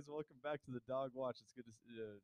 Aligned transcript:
How's 0.00 0.06
it 0.06 0.10
going, 0.10 0.18
guys? 0.18 0.24
Welcome 0.30 0.36
back 0.42 0.64
to 0.64 0.70
the 0.70 0.80
Dog 0.88 1.10
Watch. 1.14 1.38
It's 1.40 1.52
good 1.52 1.64
to 1.66 2.02
uh, 2.02 2.18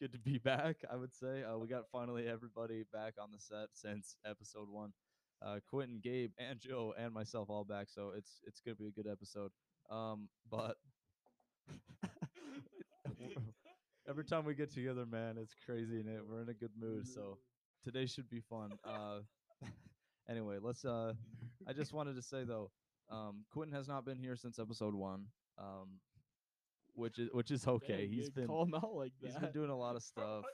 good 0.00 0.12
to 0.12 0.18
be 0.18 0.38
back. 0.38 0.76
I 0.90 0.96
would 0.96 1.12
say 1.12 1.42
uh, 1.42 1.58
we 1.58 1.66
got 1.66 1.84
finally 1.92 2.26
everybody 2.26 2.84
back 2.92 3.14
on 3.20 3.28
the 3.32 3.38
set 3.38 3.68
since 3.72 4.16
episode 4.24 4.70
one. 4.70 4.92
Uh, 5.44 5.58
Quentin, 5.68 6.00
Gabe, 6.02 6.30
and 6.38 6.58
Joe, 6.58 6.94
and 6.98 7.12
myself 7.12 7.50
all 7.50 7.64
back. 7.64 7.88
So 7.90 8.12
it's 8.16 8.40
it's 8.46 8.60
gonna 8.60 8.76
be 8.76 8.86
a 8.86 8.90
good 8.90 9.06
episode. 9.10 9.50
Um, 9.90 10.28
but 10.50 10.76
every 14.08 14.24
time 14.24 14.44
we 14.44 14.54
get 14.54 14.72
together, 14.72 15.04
man, 15.04 15.36
it's 15.38 15.54
crazy 15.66 16.00
and 16.00 16.08
it 16.08 16.22
we're 16.26 16.40
in 16.40 16.48
a 16.48 16.54
good 16.54 16.72
mood. 16.80 17.06
So 17.06 17.38
today 17.84 18.06
should 18.06 18.30
be 18.30 18.40
fun. 18.40 18.70
Uh, 18.84 19.18
anyway, 20.30 20.58
let's. 20.62 20.84
Uh, 20.84 21.12
I 21.66 21.74
just 21.74 21.92
wanted 21.92 22.16
to 22.16 22.22
say 22.22 22.44
though, 22.44 22.70
um, 23.10 23.44
Quentin 23.52 23.74
has 23.74 23.86
not 23.86 24.06
been 24.06 24.18
here 24.18 24.36
since 24.36 24.58
episode 24.58 24.94
one. 24.94 25.26
Um, 25.58 25.98
which 26.98 27.18
is 27.18 27.28
which 27.32 27.50
is 27.50 27.66
okay. 27.66 27.98
Dang, 28.02 28.10
he's 28.10 28.26
dude, 28.26 28.34
been 28.34 28.46
call 28.46 28.64
him 28.64 28.74
out 28.74 28.94
like 28.94 29.12
he's 29.20 29.32
that. 29.34 29.40
been 29.42 29.52
doing 29.52 29.70
a 29.70 29.76
lot 29.76 29.96
of 29.96 30.02
stuff. 30.12 30.44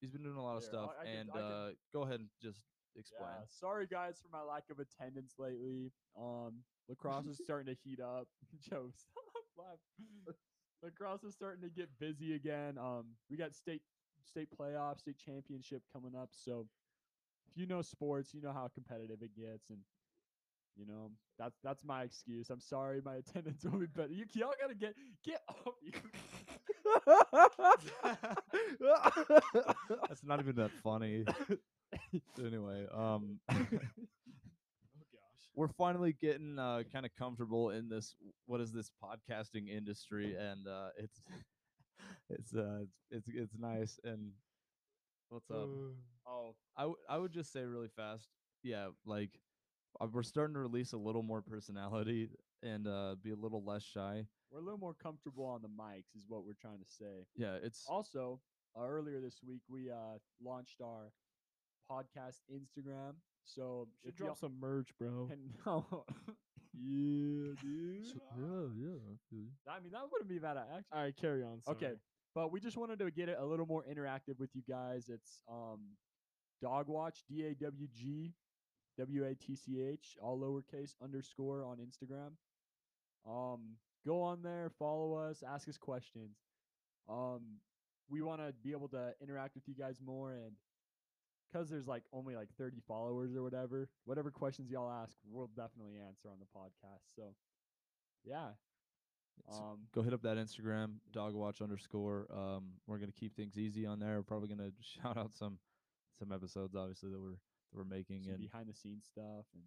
He's 0.00 0.10
been 0.10 0.22
doing 0.22 0.36
a 0.36 0.42
lot 0.44 0.56
of 0.56 0.64
stuff, 0.64 0.90
I- 1.00 1.04
I 1.06 1.10
and 1.10 1.30
can- 1.32 1.40
uh, 1.42 1.68
go 1.92 2.02
ahead 2.02 2.20
and 2.20 2.28
just 2.42 2.60
explain. 2.96 3.28
Yeah, 3.30 3.44
sorry 3.48 3.86
guys 3.86 4.18
for 4.20 4.28
my 4.34 4.42
lack 4.42 4.64
of 4.70 4.78
attendance 4.78 5.34
lately. 5.38 5.92
Um, 6.20 6.62
lacrosse 6.88 7.26
is 7.26 7.38
starting 7.44 7.74
to 7.74 7.78
heat 7.84 8.00
up. 8.00 8.28
Joe, 8.68 8.90
stop 8.94 9.44
laughing. 9.56 10.34
Lacrosse 10.82 11.24
is 11.24 11.34
starting 11.34 11.62
to 11.62 11.70
get 11.70 11.88
busy 11.98 12.34
again. 12.34 12.76
Um, 12.78 13.16
we 13.30 13.36
got 13.36 13.54
state 13.54 13.82
state 14.24 14.48
playoffs, 14.58 15.00
state 15.00 15.16
championship 15.18 15.82
coming 15.92 16.14
up. 16.14 16.30
So, 16.32 16.66
if 17.50 17.56
you 17.56 17.66
know 17.66 17.80
sports, 17.82 18.34
you 18.34 18.42
know 18.42 18.52
how 18.52 18.68
competitive 18.74 19.22
it 19.22 19.30
gets, 19.34 19.70
and 19.70 19.78
you 20.76 20.86
know 20.86 21.10
that's 21.38 21.56
that's 21.62 21.84
my 21.84 22.02
excuse. 22.02 22.50
I'm 22.50 22.60
sorry, 22.60 23.00
my 23.04 23.16
attendance 23.26 23.64
will 23.64 23.78
be 23.78 23.86
better. 23.86 24.12
You 24.12 24.24
y'all 24.34 24.52
gotta 24.60 24.74
get 24.74 24.94
get 25.24 25.40
off. 25.48 25.74
That's 30.08 30.24
not 30.24 30.40
even 30.40 30.56
that 30.56 30.70
funny. 30.82 31.24
anyway, 32.44 32.86
um, 32.92 33.38
oh 33.50 33.66
gosh. 33.70 33.80
we're 35.54 35.68
finally 35.68 36.12
getting 36.12 36.58
uh, 36.58 36.82
kind 36.92 37.04
of 37.04 37.12
comfortable 37.18 37.70
in 37.70 37.88
this. 37.88 38.14
What 38.46 38.60
is 38.60 38.72
this 38.72 38.90
podcasting 39.02 39.68
industry? 39.68 40.34
And 40.36 40.66
uh, 40.66 40.88
it's 40.98 41.20
it's 42.30 42.54
uh 42.54 42.84
it's, 43.10 43.28
it's 43.28 43.30
it's 43.34 43.54
nice. 43.58 43.98
And 44.04 44.32
what's 45.28 45.50
up? 45.50 45.70
Oh, 46.26 46.54
I 46.76 46.82
w- 46.82 46.96
I 47.08 47.18
would 47.18 47.32
just 47.32 47.52
say 47.52 47.64
really 47.64 47.90
fast. 47.96 48.28
Yeah, 48.62 48.88
like 49.04 49.30
uh, 49.34 49.45
we're 50.12 50.22
starting 50.22 50.54
to 50.54 50.60
release 50.60 50.92
a 50.92 50.96
little 50.98 51.22
more 51.22 51.42
personality 51.42 52.30
and 52.62 52.86
uh, 52.86 53.14
be 53.22 53.30
a 53.30 53.36
little 53.36 53.62
less 53.64 53.82
shy. 53.84 54.24
We're 54.50 54.60
a 54.60 54.62
little 54.62 54.78
more 54.78 54.94
comfortable 54.94 55.44
on 55.44 55.62
the 55.62 55.68
mics, 55.68 56.14
is 56.16 56.24
what 56.28 56.44
we're 56.44 56.54
trying 56.60 56.78
to 56.78 56.86
say. 56.88 57.26
Yeah, 57.36 57.56
it's 57.62 57.84
Also, 57.88 58.40
uh, 58.78 58.86
earlier 58.86 59.20
this 59.20 59.40
week 59.46 59.62
we 59.68 59.90
uh, 59.90 60.18
launched 60.42 60.80
our 60.82 61.12
podcast 61.90 62.40
Instagram. 62.52 63.14
So 63.44 63.88
Should 64.04 64.12
if 64.14 64.18
y'all- 64.18 64.26
drop 64.28 64.38
some 64.38 64.58
merch, 64.60 64.88
bro. 64.98 65.28
and 65.30 65.40
no, 65.66 66.04
yeah, 66.74 67.54
dude. 67.62 68.06
yeah. 68.36 69.72
I 69.72 69.80
mean 69.80 69.92
that 69.92 70.02
wouldn't 70.10 70.28
be 70.28 70.38
bad. 70.38 70.56
Actually, 70.56 70.84
All 70.92 71.02
right, 71.02 71.16
carry 71.16 71.42
on. 71.42 71.60
Okay, 71.68 71.92
but 72.34 72.52
we 72.52 72.60
just 72.60 72.76
wanted 72.76 72.98
to 73.00 73.10
get 73.10 73.28
it 73.28 73.36
a 73.40 73.44
little 73.44 73.66
more 73.66 73.84
interactive 73.90 74.38
with 74.38 74.50
you 74.54 74.62
guys. 74.68 75.08
It's 75.08 75.42
um, 75.50 75.80
Dog 76.62 76.88
Watch 76.88 77.22
D 77.28 77.44
A 77.46 77.54
W 77.54 77.86
G 77.94 78.32
W 78.98 79.24
A 79.26 79.34
T 79.34 79.54
C 79.54 79.80
H 79.82 80.16
all 80.20 80.38
lowercase 80.38 80.94
underscore 81.02 81.64
on 81.64 81.78
Instagram. 81.78 82.32
Um, 83.28 83.76
go 84.06 84.22
on 84.22 84.42
there, 84.42 84.70
follow 84.78 85.14
us, 85.14 85.42
ask 85.46 85.68
us 85.68 85.76
questions. 85.76 86.36
Um, 87.08 87.58
we 88.08 88.22
want 88.22 88.40
to 88.40 88.52
be 88.62 88.72
able 88.72 88.88
to 88.88 89.14
interact 89.20 89.54
with 89.54 89.64
you 89.66 89.74
guys 89.74 90.00
more 90.04 90.32
and 90.32 90.52
because 91.50 91.68
there's 91.68 91.86
like 91.86 92.02
only 92.12 92.34
like 92.34 92.48
30 92.58 92.78
followers 92.86 93.34
or 93.34 93.42
whatever 93.42 93.88
whatever 94.04 94.30
questions 94.30 94.70
y'all 94.70 94.90
ask 94.90 95.16
we'll 95.30 95.48
definitely 95.56 95.94
answer 96.04 96.28
on 96.28 96.38
the 96.40 96.58
podcast 96.58 97.14
so 97.14 97.34
yeah 98.24 98.48
um 99.52 99.78
go 99.94 100.02
hit 100.02 100.12
up 100.12 100.22
that 100.22 100.38
Instagram, 100.38 100.94
dogwatch 101.12 101.60
underscore. 101.60 102.26
Um, 102.34 102.72
we're 102.86 102.98
gonna 102.98 103.12
keep 103.12 103.36
things 103.36 103.58
easy 103.58 103.86
on 103.86 104.00
there. 104.00 104.16
We're 104.16 104.22
probably 104.22 104.48
gonna 104.48 104.70
shout 104.80 105.16
out 105.16 105.34
some 105.34 105.58
some 106.18 106.32
episodes, 106.32 106.74
obviously 106.74 107.10
that 107.10 107.20
we're 107.20 107.38
that 107.70 107.76
we're 107.78 107.84
making, 107.84 108.22
some 108.22 108.32
and 108.32 108.40
behind 108.40 108.68
the 108.68 108.74
scenes 108.74 109.04
stuff 109.06 109.46
and 109.54 109.62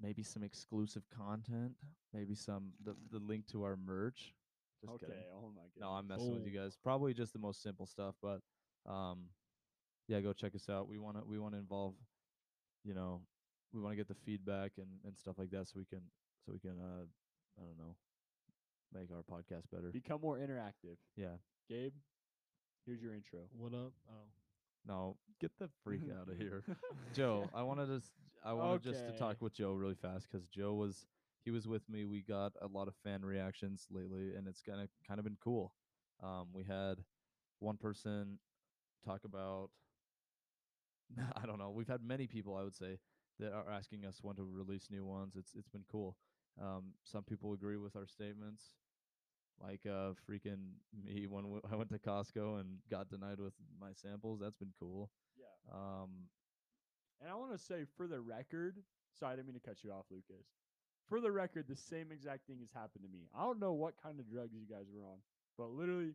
maybe 0.00 0.22
some 0.22 0.42
exclusive 0.42 1.02
content, 1.10 1.74
maybe 2.12 2.34
some 2.34 2.72
the 2.84 2.94
the 3.10 3.18
link 3.18 3.46
to 3.48 3.62
our 3.64 3.76
merch. 3.76 4.34
Just 4.80 4.94
okay 4.94 5.06
kidding. 5.06 5.22
oh 5.32 5.50
my 5.54 5.62
god 5.62 5.80
No, 5.80 5.90
I'm 5.90 6.08
messing 6.08 6.34
with 6.34 6.46
you 6.46 6.58
Oh. 6.58 6.64
guys. 6.64 6.76
Probably 6.82 7.14
just 7.14 7.32
the 7.32 7.38
most 7.38 7.62
simple 7.62 7.86
stuff, 7.86 8.14
but 8.20 8.40
um, 8.86 9.26
yeah, 10.08 10.20
go 10.20 10.32
check 10.32 10.54
us 10.56 10.68
out. 10.68 10.88
We 10.88 10.98
want 10.98 11.16
to 11.18 11.24
we 11.24 11.38
want 11.38 11.54
to 11.54 11.58
involve, 11.58 11.94
you 12.84 12.94
know, 12.94 13.20
we 13.72 13.80
want 13.80 13.92
to 13.92 13.96
get 13.96 14.08
the 14.08 14.14
feedback 14.26 14.72
and 14.78 14.88
and 15.04 15.16
stuff 15.16 15.38
like 15.38 15.50
that, 15.50 15.68
so 15.68 15.74
we 15.76 15.84
can 15.84 16.00
so 16.44 16.52
we 16.52 16.58
can 16.58 16.78
uh, 16.80 17.04
I 17.60 17.64
don't 17.64 17.78
know, 17.78 17.94
make 18.92 19.08
our 19.12 19.22
podcast 19.22 19.70
better. 19.70 19.90
become 19.92 20.20
more 20.20 20.38
interactive 20.38 20.96
Yeah. 21.16 21.36
gabe 21.68 21.92
here's 22.84 23.00
your 23.00 23.14
intro 23.14 23.40
What 23.56 23.72
up? 23.72 23.92
Oh. 24.10 24.26
No, 24.84 25.16
get 25.40 25.56
the 25.58 25.68
freak 25.82 26.08
out 26.08 26.28
of 26.28 26.36
here, 26.36 26.64
Joe. 27.12 27.50
I 27.52 27.62
wanted 27.62 27.86
to 27.86 27.96
s- 27.96 28.12
I 28.42 28.52
wanted 28.52 28.82
just 28.82 29.04
to 29.06 29.12
Okay. 29.12 29.18
talk 29.18 29.40
with 29.40 29.52
Joe 29.52 29.72
really 29.74 29.94
fast 29.94 30.28
because 30.30 30.46
Joe 30.48 30.74
was 30.74 31.06
he 31.44 31.50
was 31.50 31.66
with 31.68 31.88
me. 31.88 32.04
We 32.04 32.22
got 32.22 32.52
a 32.60 32.66
lot 32.66 32.88
of 32.88 32.94
fan 32.96 33.24
reactions 33.24 33.86
lately, 33.90 34.34
and 34.34 34.46
it's 34.48 34.62
kind 34.62 34.80
of 34.80 34.88
kind 35.06 35.18
of 35.18 35.24
been 35.24 35.36
cool. 35.36 35.74
Um, 36.22 36.52
we 36.52 36.64
had 36.64 37.04
one 37.58 37.76
person 37.76 38.38
talk 39.04 39.24
about 39.24 39.70
I 41.36 41.46
don't 41.46 41.58
know. 41.58 41.70
We've 41.70 41.88
had 41.88 42.02
many 42.02 42.26
people, 42.26 42.56
I 42.56 42.62
would 42.62 42.74
say, 42.74 42.98
that 43.38 43.52
are 43.52 43.70
asking 43.70 44.04
us 44.04 44.22
when 44.22 44.36
to 44.36 44.44
release 44.44 44.90
new 44.90 45.04
ones. 45.04 45.36
It's 45.36 45.54
it's 45.54 45.68
been 45.68 45.84
cool. 45.90 46.18
Um, 46.60 46.94
some 47.04 47.24
people 47.24 47.52
agree 47.52 47.76
with 47.76 47.96
our 47.96 48.06
statements, 48.06 48.81
like 49.60 49.80
uh, 49.86 50.12
freaking 50.28 50.72
me 51.04 51.26
when 51.26 51.44
w- 51.44 51.62
I 51.72 51.76
went 51.76 51.90
to 51.90 51.98
Costco 51.98 52.60
and 52.60 52.78
got 52.90 53.08
denied 53.10 53.38
with 53.40 53.54
my 53.80 53.92
samples. 53.94 54.40
That's 54.40 54.56
been 54.56 54.72
cool. 54.78 55.10
yeah 55.38 55.74
Um, 55.74 56.28
and 57.20 57.30
i 57.30 57.34
want 57.34 57.52
to 57.52 57.58
say 57.58 57.84
for 57.96 58.06
the 58.08 58.20
record 58.20 58.74
sorry 59.18 59.32
i 59.32 59.36
didn't 59.36 59.46
mean 59.46 59.54
to 59.54 59.60
cut 59.60 59.84
you 59.84 59.92
off 59.92 60.06
lucas 60.10 60.46
for 61.08 61.20
the 61.20 61.30
record 61.30 61.66
the 61.68 61.76
same 61.76 62.10
exact 62.10 62.46
thing 62.46 62.58
has 62.60 62.70
happened 62.74 63.04
to 63.04 63.08
me 63.10 63.28
i 63.36 63.42
don't 63.44 63.60
know 63.60 63.72
what 63.72 63.94
kind 64.02 64.18
of 64.18 64.28
drugs 64.28 64.52
you 64.54 64.66
guys 64.68 64.86
were 64.92 65.04
on 65.04 65.18
but 65.56 65.70
literally 65.70 66.14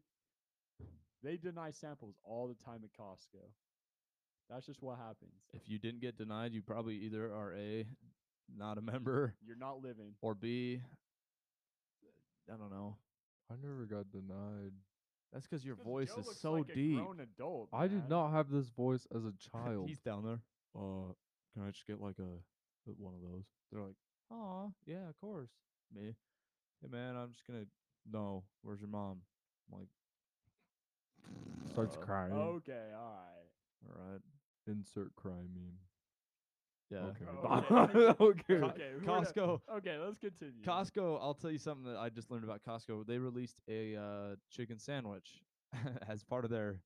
they 1.23 1.37
deny 1.37 1.71
samples 1.71 2.15
all 2.25 2.47
the 2.47 2.55
time 2.65 2.81
at 2.83 2.91
costco 2.99 3.43
that's 4.49 4.65
just 4.65 4.81
what 4.81 4.97
happens 4.97 5.31
if 5.53 5.67
you 5.69 5.77
didn't 5.79 6.01
get 6.01 6.17
denied, 6.17 6.53
you 6.53 6.61
probably 6.61 6.95
either 6.95 7.25
are 7.33 7.53
a 7.57 7.85
not 8.55 8.77
a 8.77 8.81
member 8.81 9.33
you're 9.45 9.55
not 9.57 9.81
living 9.81 10.13
or 10.21 10.33
b 10.35 10.81
I 12.51 12.55
don't 12.57 12.71
know. 12.71 12.95
I 13.51 13.55
never 13.61 13.85
got 13.85 14.11
denied. 14.11 14.73
That's 15.31 15.45
because 15.45 15.65
your 15.65 15.75
'Cause 15.75 15.85
voice 15.85 16.09
Joe 16.09 16.19
is 16.21 16.25
looks 16.27 16.39
so 16.39 16.51
like 16.53 16.69
a 16.69 16.75
deep. 16.75 16.97
grown 16.97 17.19
adult 17.19 17.69
I 17.73 17.87
did 17.87 18.07
not 18.09 18.31
have 18.31 18.49
this 18.49 18.69
voice 18.69 19.05
as 19.13 19.25
a 19.25 19.33
child. 19.51 19.87
He's 19.87 19.99
down 19.99 20.23
there. 20.23 20.41
Uh, 20.75 21.13
can 21.53 21.63
I 21.67 21.71
just 21.71 21.85
get 21.87 22.01
like 22.01 22.19
a 22.19 22.23
uh, 22.23 22.93
one 22.97 23.13
of 23.13 23.21
those? 23.21 23.45
They're 23.71 23.81
like, 23.81 23.95
oh 24.31 24.73
yeah, 24.85 25.07
of 25.09 25.17
course. 25.19 25.49
Me, 25.93 26.15
hey 26.81 26.87
man, 26.89 27.15
I'm 27.15 27.31
just 27.31 27.45
gonna. 27.47 27.65
No, 28.09 28.43
where's 28.61 28.79
your 28.79 28.89
mom? 28.89 29.21
I'm 29.71 29.79
like, 29.79 29.89
Starts 31.71 31.95
uh, 31.97 31.99
crying. 31.99 32.33
okay 32.33 32.91
all 32.95 33.11
right 33.11 33.49
All 33.85 34.11
right. 34.11 34.21
Insert 34.67 35.15
cry 35.15 35.31
meme. 35.53 35.77
Yeah. 36.89 36.97
Okay. 36.99 37.25
Oh, 37.43 38.15
okay. 38.27 38.43
Co- 38.59 38.65
Okay, 38.67 38.91
we're 38.93 38.99
gonna- 39.01 39.25
Costco. 39.25 39.59
Okay, 39.77 39.97
let's 39.97 40.17
continue. 40.17 40.63
Costco. 40.63 41.19
I'll 41.21 41.33
tell 41.33 41.51
you 41.51 41.57
something 41.57 41.85
that 41.91 41.97
I 41.99 42.09
just 42.09 42.31
learned 42.31 42.43
about 42.45 42.61
Costco. 42.63 43.05
They 43.05 43.17
released 43.17 43.59
a 43.67 43.95
uh, 43.95 44.35
chicken 44.49 44.79
sandwich 44.79 45.41
as 46.07 46.23
part 46.23 46.45
of 46.45 46.49
their 46.51 46.79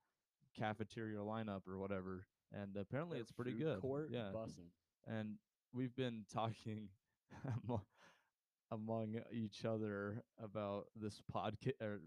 cafeteria 0.58 1.20
lineup 1.20 1.62
or 1.68 1.78
whatever, 1.78 2.26
and 2.52 2.76
apparently 2.78 3.16
Their 3.18 3.22
it's 3.22 3.32
pretty 3.32 3.54
good. 3.54 3.80
Court 3.80 4.10
yeah. 4.12 4.32
bussin'. 4.34 4.72
and 5.08 5.36
we've 5.74 5.96
been 5.96 6.26
talking 6.34 6.90
amo- 7.46 7.86
among 8.72 9.20
each 9.32 9.66
other 9.66 10.24
about 10.44 10.88
this 10.96 11.22
podcast 11.34 11.74
or, 11.82 12.02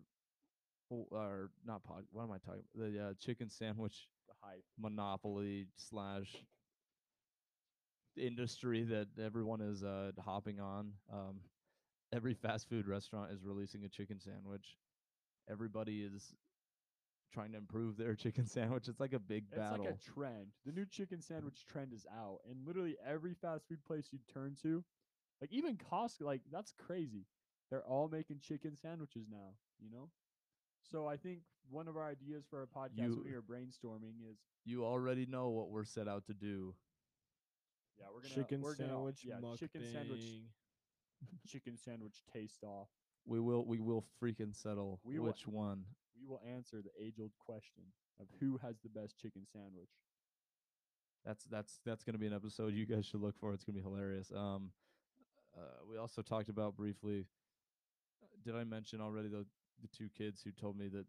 or 0.90 1.50
not 1.64 1.85
pod. 1.85 2.05
What 2.11 2.25
am 2.25 2.32
I 2.32 2.38
talking? 2.38 2.64
The 2.75 3.08
uh, 3.11 3.12
chicken 3.20 3.49
sandwich 3.50 4.08
The 4.29 4.35
hype. 4.43 4.64
monopoly 4.79 5.67
slash 5.76 6.35
industry 8.16 8.82
that 8.84 9.08
everyone 9.20 9.61
is 9.61 9.82
uh, 9.82 10.12
hopping 10.25 10.61
on. 10.61 10.93
Um, 11.12 11.40
every 12.12 12.34
fast 12.34 12.69
food 12.69 12.87
restaurant 12.87 13.32
is 13.32 13.44
releasing 13.44 13.84
a 13.84 13.88
chicken 13.88 14.20
sandwich. 14.20 14.78
Everybody 15.49 16.02
is 16.02 16.34
trying 17.32 17.52
to 17.52 17.58
improve 17.58 17.96
their 17.96 18.14
chicken 18.16 18.46
sandwich. 18.46 18.88
It's 18.88 19.00
like 19.00 19.12
a 19.12 19.19
big 19.19 19.44
It's 19.50 19.58
battle. 19.58 19.87
It's 19.87 20.06
like 20.06 20.08
a 20.08 20.12
trend. 20.12 20.46
The 20.64 20.72
new 20.72 20.87
chicken 20.87 21.20
sandwich 21.20 21.64
trend 21.66 21.93
is 21.93 22.06
out, 22.12 22.40
and 22.49 22.66
literally 22.66 22.96
every 23.05 23.34
fast 23.34 23.69
food 23.69 23.84
place 23.84 24.08
you 24.12 24.19
turn 24.32 24.56
to, 24.62 24.84
like 25.40 25.52
even 25.52 25.76
Costco, 25.76 26.22
like 26.22 26.43
that's 26.50 26.72
crazy. 26.72 27.26
they're 27.70 27.84
all 27.84 28.08
making 28.08 28.38
chicken 28.40 28.76
sandwiches 28.76 29.26
now. 29.31 29.55
You 29.81 29.90
know. 29.90 30.11
So 30.82 31.06
I 31.06 31.16
think 31.16 31.40
one 31.70 31.88
of 31.88 31.96
our 31.96 32.06
ideas 32.08 32.44
for 32.49 32.61
our 32.61 32.66
podcast 32.66 33.16
You- 33.16 33.22
we 33.25 33.32
were 33.32 33.43
brainstorming 33.43 34.20
is 34.31 34.38
You 34.64 34.84
already 34.84 35.26
know 35.26 35.50
what 35.50 35.70
we're 35.70 35.84
set 35.84 36.08
out 36.08 36.25
to 36.26 36.34
do. 36.34 36.75
Yeah 37.99 38.06
we're 38.12 38.20
gonna 38.20 38.35
Chicken 38.35 38.62
we're 38.62 38.75
gonna, 38.75 38.91
sandwich 38.93 39.25
yeah 39.25 39.41
chicken 39.58 39.82
sandwich 39.85 40.20
chicken 41.46 41.76
sandwich 41.76 42.23
taste 42.32 42.62
off. 42.62 42.88
We 43.26 43.41
will 43.41 43.64
we 43.64 43.79
will 43.81 44.05
freaking 44.23 44.55
settle 44.55 45.00
We 45.05 45.19
will- 45.19 45.26
which 45.26 45.46
one. 45.46 45.85
We 46.20 46.26
will 46.26 46.41
answer 46.46 46.81
the 46.81 46.93
age 47.02 47.19
old 47.20 47.32
question 47.38 47.82
of 48.20 48.26
who 48.41 48.58
has 48.58 48.79
the 48.81 48.88
best 48.88 49.19
chicken 49.19 49.44
sandwich. 49.46 49.91
That's 51.25 51.44
that's 51.44 51.81
that's 51.85 52.05
gonna 52.05 52.19
be 52.19 52.26
an 52.26 52.32
episode 52.35 52.75
you 52.75 52.87
guys 52.87 53.05
should 53.06 53.20
look 53.20 53.37
for. 53.38 53.52
It's 53.52 53.64
gonna 53.64 53.76
be 53.76 53.82
hilarious. 53.82 54.31
Um, 54.32 54.70
uh, 55.56 55.85
we 55.88 55.97
also 55.97 56.23
talked 56.23 56.49
about 56.49 56.76
briefly. 56.76 57.26
uh, 58.23 58.26
Did 58.44 58.55
I 58.56 58.64
mention 58.64 59.00
already 59.00 59.29
the 59.29 59.47
the 59.81 59.88
two 59.88 60.08
kids 60.17 60.43
who 60.43 60.52
told 60.52 60.76
me 60.76 60.88
that 60.88 61.06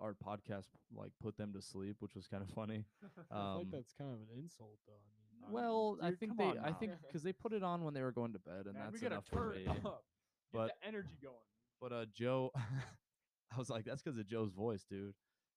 our 0.00 0.12
podcast 0.14 0.66
like 0.94 1.12
put 1.22 1.36
them 1.36 1.52
to 1.54 1.62
sleep, 1.62 1.96
which 2.00 2.14
was 2.14 2.26
kind 2.26 2.42
of 2.42 2.50
funny. 2.50 2.84
I 3.02 3.22
feel 3.32 3.38
Um, 3.38 3.58
like 3.58 3.70
that's 3.70 3.92
kind 3.92 4.12
of 4.12 4.20
an 4.20 4.28
insult, 4.36 4.78
though. 4.86 4.92
I 4.92 5.10
mean, 5.16 5.23
I 5.44 5.50
mean, 5.50 5.54
well, 5.54 5.98
I 6.02 6.10
think 6.12 6.36
come 6.36 6.36
they, 6.38 6.44
on 6.44 6.58
I 6.64 6.70
now. 6.70 6.76
think 6.80 6.92
because 7.06 7.22
they 7.22 7.32
put 7.32 7.52
it 7.52 7.62
on 7.62 7.82
when 7.84 7.94
they 7.94 8.02
were 8.02 8.12
going 8.12 8.32
to 8.32 8.38
bed, 8.38 8.64
and 8.66 8.74
Man, 8.74 8.82
that's 8.84 8.92
we 8.94 9.00
gotta 9.00 9.14
enough 9.16 9.26
for 9.26 9.52
turn 9.54 9.56
me. 9.56 9.62
it 9.64 9.68
up. 9.86 10.04
Get 10.52 10.52
But- 10.52 10.70
the 10.80 10.86
energy 10.88 11.18
going. 11.22 11.34
But 11.80 11.92
uh, 11.92 12.06
Joe, 12.16 12.50
I 13.54 13.58
was 13.58 13.68
like, 13.68 13.84
that's 13.84 14.02
because 14.02 14.18
of 14.18 14.26
Joe's 14.26 14.52
voice, 14.52 14.84
dude. 14.88 15.14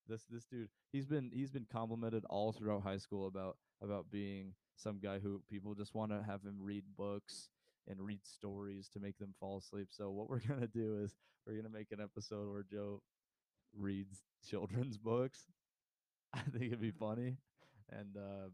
This 0.08 0.24
this 0.30 0.44
dude, 0.46 0.68
he's 0.92 1.06
been 1.06 1.30
he's 1.32 1.50
been 1.50 1.66
complimented 1.70 2.24
all 2.30 2.52
throughout 2.52 2.82
high 2.82 2.96
school 2.98 3.26
about 3.26 3.56
about 3.82 4.10
being 4.10 4.54
some 4.76 4.98
guy 5.02 5.18
who 5.18 5.42
people 5.50 5.74
just 5.74 5.94
want 5.94 6.10
to 6.12 6.22
have 6.22 6.42
him 6.42 6.56
read 6.60 6.84
books 6.96 7.48
and 7.86 8.00
read 8.00 8.20
stories 8.26 8.88
to 8.92 9.00
make 9.00 9.16
them 9.18 9.34
fall 9.40 9.58
asleep. 9.58 9.88
So 9.90 10.10
what 10.10 10.28
we're 10.28 10.40
gonna 10.48 10.66
do 10.66 10.98
is 11.02 11.14
we're 11.46 11.56
gonna 11.56 11.68
make 11.72 11.92
an 11.92 12.00
episode 12.00 12.50
where 12.50 12.62
Joe 12.70 13.02
reads 13.76 14.22
children's 14.48 14.98
books. 14.98 15.44
I 16.34 16.40
think 16.40 16.64
it'd 16.64 16.80
be 16.80 16.90
funny, 16.90 17.36
and 17.90 18.16
uh, 18.16 18.48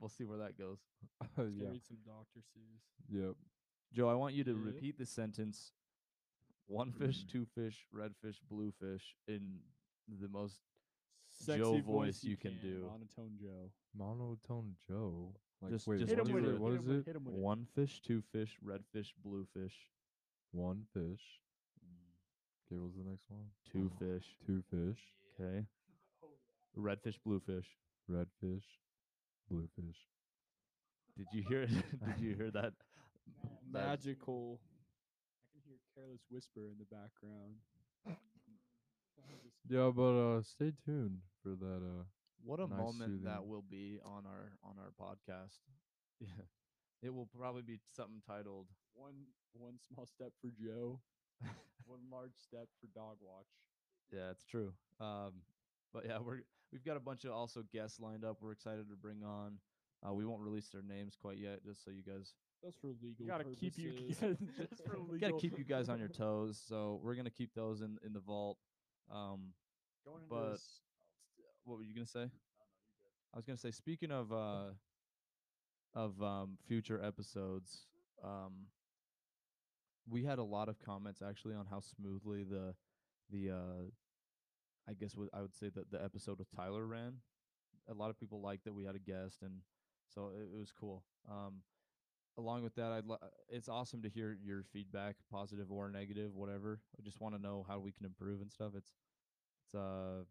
we'll 0.00 0.08
see 0.08 0.24
where 0.24 0.38
that 0.38 0.58
goes. 0.58 0.78
Oh, 1.38 1.42
Let's 1.42 1.54
yeah. 1.56 1.68
read 1.68 1.84
some 1.84 1.98
Dr. 2.04 2.40
Seuss. 2.40 2.82
Yep. 3.10 3.34
Joe, 3.92 4.08
I 4.08 4.14
want 4.14 4.34
you 4.34 4.44
to 4.44 4.50
Yeah. 4.52 4.64
repeat 4.66 4.98
the 4.98 5.06
sentence 5.06 5.72
one 6.66 6.92
fish, 6.92 7.18
mm-hmm. 7.18 7.38
two 7.38 7.46
fish, 7.54 7.86
red 7.92 8.12
fish, 8.22 8.40
blue 8.50 8.72
fish 8.80 9.14
in 9.28 9.58
the 10.20 10.28
most 10.28 10.60
Sexy 11.30 11.60
Joe 11.60 11.72
voice 11.72 11.84
voice 11.84 12.24
you 12.24 12.36
can 12.36 12.56
do. 12.62 12.88
Monotone 12.90 13.36
Joe. 13.40 13.70
Monotone 13.96 14.74
Joe. 14.88 15.34
Like, 15.60 15.72
Just- 15.72 15.86
wait, 15.86 15.98
just 16.00 16.10
Hit 16.10 16.18
what 16.18 16.28
him 16.28 16.34
with 16.34 16.44
is 16.44 16.50
it. 16.50 16.54
it? 16.54 16.60
What 16.60 16.72
hit 16.72 16.80
is 16.80 16.84
him 16.86 16.88
with 16.88 16.98
it? 17.00 17.06
Hit 17.06 17.16
him 17.16 17.24
with 17.24 17.34
it. 17.34 17.40
one 17.40 17.66
fish, 17.74 18.00
two 18.02 18.22
fish, 18.32 18.58
red 18.62 18.84
fish, 18.92 19.14
blue 19.24 19.46
fish, 19.54 19.74
One 20.52 20.84
fish. 20.92 21.40
Mm. 21.84 22.66
Okay, 22.66 22.78
what's 22.80 22.96
the 22.96 23.02
next 23.10 23.24
one? 23.28 23.46
two 23.70 23.90
fish. 23.98 24.36
Two 24.46 24.62
fish. 24.70 25.00
Okay. 25.40 25.66
Oh, 26.22 26.28
red 26.76 27.00
fish, 27.02 27.18
blue 27.24 27.40
fish. 27.40 27.66
Red 28.08 28.26
fish. 28.40 28.64
Blue 29.50 29.68
fish. 29.76 29.98
Did 31.16 31.26
you 31.32 31.42
hear? 31.48 31.66
did 32.06 32.18
you 32.20 32.34
hear 32.34 32.50
that? 32.50 32.72
that- 32.72 32.72
Magical. 33.72 34.60
I 34.60 35.46
can 35.52 35.62
hear 35.66 35.78
careless 35.94 36.22
whisper 36.30 36.66
in 36.68 36.78
the 36.78 36.84
background. 36.86 37.56
Yeah, 39.68 39.90
but 39.94 40.12
uh, 40.14 40.42
stay 40.42 40.72
tuned 40.84 41.20
for 41.42 41.50
that. 41.56 41.80
Uh, 41.82 42.04
What 42.44 42.60
a 42.60 42.66
Nice 42.68 42.78
moment 42.78 43.24
that 43.24 43.36
soothing. 43.38 43.48
will 43.48 43.64
be 43.70 43.98
on 44.04 44.24
our 44.26 44.52
on 44.62 44.76
our 44.78 44.92
podcast. 45.00 45.58
Yeah. 46.20 46.46
It 47.02 47.12
will 47.12 47.26
probably 47.36 47.62
be 47.62 47.78
something 47.96 48.22
titled 48.26 48.68
one 48.94 49.26
one 49.52 49.78
small 49.80 50.06
step 50.06 50.32
for 50.40 50.48
Joe, 50.56 51.00
one 51.86 52.00
large 52.10 52.32
step 52.38 52.68
for 52.80 52.86
Dog 52.94 53.16
Watch. 53.20 53.50
Yeah, 54.12 54.30
it's 54.30 54.44
true. 54.44 54.72
Um, 55.00 55.42
but 55.94 56.04
yeah, 56.06 56.18
we're 56.18 56.40
we've 56.72 56.84
got 56.84 56.96
a 56.96 57.00
bunch 57.00 57.24
of 57.24 57.30
also 57.30 57.62
guests 57.72 58.00
lined 58.00 58.24
up. 58.24 58.38
We're 58.40 58.52
excited 58.52 58.90
to 58.90 58.96
bring 58.96 59.22
on. 59.24 59.58
Uh, 60.06 60.12
we 60.12 60.26
won't 60.26 60.42
release 60.42 60.68
their 60.68 60.82
names 60.82 61.16
quite 61.18 61.38
yet, 61.38 61.64
just 61.64 61.82
so 61.84 61.90
you 61.90 62.02
guys 62.02 62.34
That's 62.62 62.76
for 62.76 62.88
legal 63.02 63.26
gotta 63.26 63.44
keep 63.44 63.78
you 63.78 63.92
yeah, 64.08 64.14
just 64.70 64.84
for 64.84 64.96
got 65.18 65.28
to 65.28 65.38
keep 65.38 65.56
you 65.56 65.64
guys 65.64 65.88
on 65.88 65.98
your 65.98 66.08
toes. 66.08 66.60
So 66.68 67.00
we're 67.02 67.14
gonna 67.14 67.30
keep 67.30 67.54
those 67.54 67.80
in 67.80 67.96
in 68.04 68.12
the 68.12 68.20
vault. 68.20 68.58
Um, 69.10 69.52
Going 70.04 70.22
into 70.24 70.34
but- 70.34 70.52
this- 70.52 70.80
what 71.64 71.78
were 71.78 71.84
you 71.84 71.94
gonna 71.94 72.06
say? 72.06 72.24
I 73.32 73.36
was 73.36 73.46
gonna 73.46 73.56
say, 73.56 73.70
speaking 73.70 74.10
of 74.10 74.30
uh, 74.32 74.72
of 75.94 76.22
um, 76.22 76.58
future 76.68 77.02
episodes, 77.02 77.86
um, 78.22 78.66
we 80.08 80.24
had 80.24 80.38
a 80.38 80.44
lot 80.44 80.68
of 80.68 80.78
comments 80.78 81.22
actually 81.22 81.54
on 81.54 81.64
how 81.70 81.80
smoothly 81.80 82.44
the 82.44 82.74
the 83.30 83.50
uh, 83.50 83.82
I 84.88 84.92
guess 84.94 85.16
what 85.16 85.28
I 85.32 85.40
would 85.40 85.54
say 85.54 85.70
that 85.74 85.90
the 85.90 86.02
episode 86.02 86.38
with 86.38 86.50
Tyler 86.54 86.86
ran. 86.86 87.14
A 87.88 87.94
lot 87.94 88.10
of 88.10 88.18
people 88.18 88.40
liked 88.40 88.64
that 88.64 88.74
we 88.74 88.84
had 88.84 88.94
a 88.94 88.98
guest, 88.98 89.42
and 89.42 89.60
so 90.08 90.30
it, 90.34 90.54
it 90.54 90.58
was 90.58 90.72
cool. 90.72 91.04
Um, 91.30 91.62
along 92.38 92.62
with 92.62 92.74
that, 92.76 92.92
I'd 92.92 93.06
li- 93.06 93.16
it's 93.48 93.68
awesome 93.68 94.02
to 94.02 94.08
hear 94.08 94.36
your 94.42 94.64
feedback, 94.72 95.16
positive 95.30 95.70
or 95.70 95.90
negative, 95.90 96.34
whatever. 96.34 96.80
I 96.98 97.02
just 97.02 97.20
want 97.20 97.34
to 97.34 97.40
know 97.40 97.64
how 97.68 97.78
we 97.78 97.92
can 97.92 98.06
improve 98.06 98.40
and 98.40 98.50
stuff. 98.50 98.72
It's 98.76 98.92
it's 99.64 99.74
uh 99.74 100.24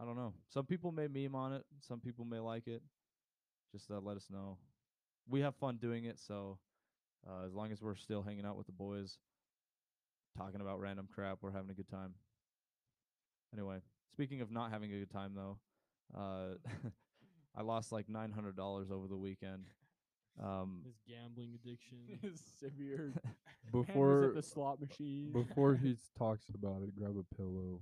I 0.00 0.04
don't 0.04 0.16
know. 0.16 0.34
Some 0.48 0.66
people 0.66 0.92
may 0.92 1.08
meme 1.08 1.34
on 1.34 1.52
it. 1.52 1.64
Some 1.80 2.00
people 2.00 2.24
may 2.24 2.38
like 2.38 2.68
it. 2.68 2.82
Just 3.72 3.90
uh, 3.90 4.00
let 4.00 4.16
us 4.16 4.26
know. 4.30 4.58
We 5.28 5.40
have 5.40 5.56
fun 5.56 5.76
doing 5.76 6.04
it, 6.04 6.18
so 6.18 6.58
uh, 7.28 7.44
as 7.46 7.52
long 7.52 7.72
as 7.72 7.82
we're 7.82 7.96
still 7.96 8.22
hanging 8.22 8.46
out 8.46 8.56
with 8.56 8.66
the 8.66 8.72
boys, 8.72 9.18
talking 10.36 10.60
about 10.60 10.80
random 10.80 11.08
crap, 11.12 11.38
we're 11.42 11.50
having 11.52 11.70
a 11.70 11.74
good 11.74 11.88
time. 11.88 12.14
Anyway, 13.52 13.78
speaking 14.12 14.40
of 14.40 14.50
not 14.50 14.70
having 14.70 14.92
a 14.92 14.98
good 14.98 15.10
time 15.10 15.32
though, 15.34 15.58
uh, 16.16 16.54
I 17.56 17.62
lost 17.62 17.92
like 17.92 18.08
nine 18.08 18.30
hundred 18.32 18.56
dollars 18.56 18.90
over 18.90 19.06
the 19.06 19.16
weekend. 19.16 19.64
Um, 20.42 20.82
His 20.84 20.94
gambling 21.08 21.54
addiction. 21.54 21.98
is 22.22 22.40
severe 22.60 23.12
hand 23.72 23.72
before 23.72 24.24
at 24.26 24.34
the 24.34 24.42
slot 24.42 24.80
machine. 24.80 25.32
before 25.32 25.74
he 25.74 25.96
talks 26.16 26.46
about 26.54 26.82
it, 26.82 26.94
grab 26.94 27.16
a 27.18 27.34
pillow, 27.34 27.80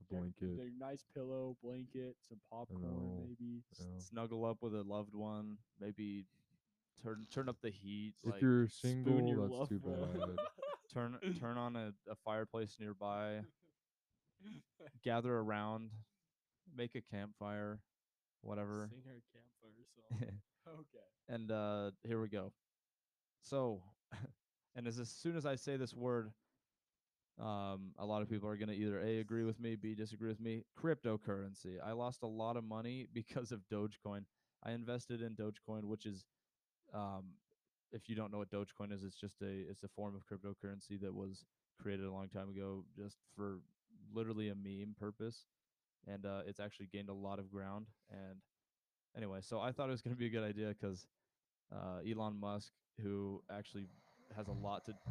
a 0.00 0.14
Get 0.14 0.20
blanket. 0.20 0.56
the 0.56 0.70
nice 0.78 1.04
pillow, 1.14 1.56
blanket, 1.62 2.16
some 2.26 2.38
popcorn, 2.50 2.82
know. 2.82 3.18
maybe. 3.28 3.62
s- 3.72 3.80
Yeah. 3.86 3.98
snuggle 3.98 4.44
up 4.46 4.58
with 4.62 4.74
a 4.74 4.82
loved 4.82 5.14
one, 5.14 5.58
maybe 5.80 6.24
turn 7.02 7.26
turn 7.30 7.48
up 7.48 7.56
the 7.60 7.70
heat. 7.70 8.14
If 8.24 8.32
like 8.34 8.42
you're 8.42 8.68
single, 8.68 9.20
your 9.28 9.40
that's 9.42 9.52
loved 9.52 9.70
too 9.70 9.80
one. 9.82 10.18
bad. 10.20 10.38
turn 10.90 11.18
turn 11.38 11.58
on 11.58 11.76
a, 11.76 11.92
a 12.10 12.14
fireplace 12.24 12.76
nearby, 12.80 13.40
gather 15.02 15.34
around, 15.34 15.90
make 16.76 16.94
a 16.94 17.00
campfire, 17.00 17.80
whatever. 18.42 18.88
Sing 18.90 19.02
her 19.06 19.22
campfire 19.32 19.84
song. 19.94 20.28
Okay. 20.68 21.06
and 21.34 21.50
uh 21.50 21.90
here 22.04 22.20
we 22.20 22.28
go. 22.28 22.52
So, 23.42 23.82
and 24.76 24.86
as 24.86 24.98
as 24.98 25.08
soon 25.10 25.36
as 25.36 25.46
I 25.46 25.54
say 25.56 25.76
this 25.76 25.94
word, 25.94 26.30
um, 27.40 27.92
a 27.98 28.04
lot 28.04 28.20
of 28.22 28.28
people 28.28 28.48
are 28.48 28.56
gonna 28.56 28.72
either 28.72 29.00
a 29.00 29.18
agree 29.20 29.44
with 29.44 29.60
me, 29.60 29.76
b 29.76 29.94
disagree 29.94 30.28
with 30.28 30.40
me. 30.40 30.64
Cryptocurrency. 30.78 31.76
I 31.84 31.92
lost 31.92 32.22
a 32.22 32.26
lot 32.26 32.56
of 32.56 32.64
money 32.64 33.06
because 33.14 33.52
of 33.52 33.60
Dogecoin. 33.72 34.24
I 34.64 34.72
invested 34.72 35.22
in 35.22 35.34
Dogecoin, 35.36 35.84
which 35.84 36.04
is, 36.04 36.24
um, 36.92 37.24
if 37.92 38.08
you 38.08 38.16
don't 38.16 38.32
know 38.32 38.38
what 38.38 38.50
Dogecoin 38.50 38.92
is, 38.92 39.04
it's 39.04 39.18
just 39.18 39.40
a 39.42 39.46
it's 39.70 39.84
a 39.84 39.88
form 39.88 40.14
of 40.16 40.22
cryptocurrency 40.26 41.00
that 41.00 41.14
was 41.14 41.44
created 41.80 42.06
a 42.06 42.12
long 42.12 42.28
time 42.28 42.50
ago, 42.50 42.84
just 42.96 43.18
for 43.36 43.60
literally 44.12 44.48
a 44.48 44.54
meme 44.54 44.94
purpose, 44.98 45.46
and 46.06 46.24
uh, 46.26 46.40
it's 46.46 46.60
actually 46.60 46.86
gained 46.92 47.08
a 47.08 47.14
lot 47.14 47.38
of 47.38 47.50
ground. 47.50 47.86
And 48.10 48.36
anyway, 49.16 49.40
so 49.42 49.60
I 49.60 49.72
thought 49.72 49.88
it 49.88 49.92
was 49.92 50.02
going 50.02 50.14
to 50.14 50.18
be 50.20 50.26
a 50.26 50.30
good 50.30 50.44
idea 50.44 50.68
because 50.68 51.06
uh, 51.74 51.98
Elon 52.08 52.38
Musk, 52.40 52.72
who 53.02 53.42
actually 53.50 53.86
has 54.36 54.48
a 54.48 54.52
lot 54.52 54.84
to. 54.86 54.94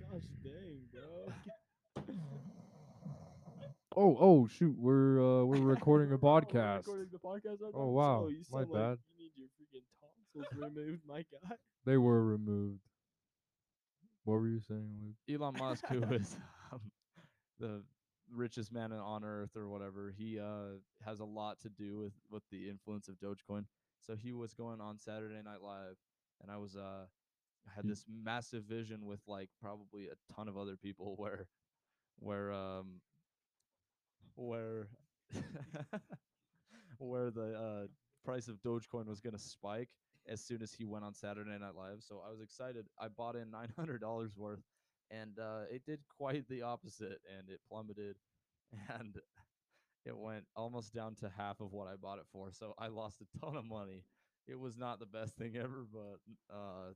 Gosh 0.00 0.22
dang, 0.42 0.80
bro. 0.92 1.32
Oh, 3.98 4.14
oh, 4.20 4.46
shoot, 4.46 4.76
we're 4.78 5.18
uh 5.22 5.44
we're 5.44 5.56
recording 5.58 6.12
a 6.12 6.14
Oh, 6.16 6.18
podcast. 6.18 6.78
recording 6.86 7.08
the 7.10 7.18
podcast 7.18 7.62
right 7.62 7.72
Oh 7.74 7.88
wow, 7.88 8.24
So 8.24 8.28
you 8.28 8.42
my 8.52 8.58
sound 8.60 8.70
like 8.72 8.98
bad. 10.36 10.48
you 10.52 10.60
need 10.60 10.76
your 10.76 10.86
freaking 10.86 10.86
tonsils 10.86 11.02
removed, 11.02 11.02
my 11.06 11.24
guy. 11.30 11.56
They 11.84 11.96
were 11.96 12.24
removed. 12.24 12.80
What 14.24 14.34
were 14.34 14.48
you 14.48 14.60
saying, 14.60 14.90
Luke? 15.00 15.40
Elon 15.40 15.56
Musk, 15.56 15.86
who 15.88 16.02
is 16.14 16.36
um, 16.72 16.80
the 17.58 17.82
richest 18.34 18.72
man 18.72 18.92
on 18.92 19.24
earth 19.24 19.56
or 19.56 19.68
whatever, 19.68 20.12
he 20.16 20.38
uh, 20.40 20.78
has 21.04 21.20
a 21.20 21.24
lot 21.24 21.60
to 21.60 21.68
do 21.68 21.98
with, 21.98 22.12
with 22.30 22.42
the 22.50 22.68
influence 22.68 23.08
of 23.08 23.16
Dogecoin. 23.20 23.64
So 24.00 24.16
he 24.16 24.32
was 24.32 24.54
going 24.54 24.80
on 24.80 24.98
Saturday 24.98 25.42
Night 25.44 25.62
Live, 25.62 25.96
and 26.42 26.50
I 26.50 26.56
was 26.58 26.76
uh, 26.76 27.06
had 27.74 27.86
this 27.86 28.04
massive 28.08 28.64
vision 28.64 29.04
with 29.04 29.20
like 29.26 29.48
probably 29.60 30.08
a 30.08 30.34
ton 30.34 30.48
of 30.48 30.56
other 30.56 30.76
people 30.76 31.14
where 31.18 31.46
where 32.18 32.52
um 32.52 33.00
where 34.36 34.88
where 36.98 37.30
the 37.30 37.54
uh, 37.54 37.86
price 38.24 38.48
of 38.48 38.60
Dogecoin 38.62 39.06
was 39.06 39.20
gonna 39.20 39.38
spike, 39.38 39.90
as 40.28 40.42
soon 40.42 40.62
as 40.62 40.72
he 40.72 40.84
went 40.84 41.04
on 41.04 41.14
Saturday 41.14 41.58
Night 41.58 41.74
Live. 41.76 41.98
So 42.00 42.22
I 42.26 42.30
was 42.30 42.40
excited. 42.40 42.86
I 42.98 43.08
bought 43.08 43.36
in 43.36 43.50
nine 43.50 43.72
hundred 43.76 44.00
dollars 44.00 44.32
worth, 44.36 44.62
and 45.10 45.38
uh, 45.38 45.62
it 45.70 45.84
did 45.84 46.00
quite 46.16 46.48
the 46.48 46.62
opposite, 46.62 47.20
and 47.36 47.48
it 47.48 47.60
plummeted, 47.68 48.16
and 49.00 49.16
it 50.04 50.16
went 50.16 50.44
almost 50.54 50.94
down 50.94 51.14
to 51.16 51.30
half 51.36 51.60
of 51.60 51.72
what 51.72 51.88
I 51.88 51.96
bought 51.96 52.18
it 52.18 52.26
for. 52.32 52.50
So 52.52 52.74
I 52.78 52.88
lost 52.88 53.20
a 53.20 53.38
ton 53.44 53.56
of 53.56 53.64
money. 53.64 54.04
It 54.48 54.58
was 54.58 54.76
not 54.76 55.00
the 55.00 55.06
best 55.06 55.36
thing 55.36 55.56
ever, 55.56 55.84
but 55.92 56.54
uh, 56.54 56.92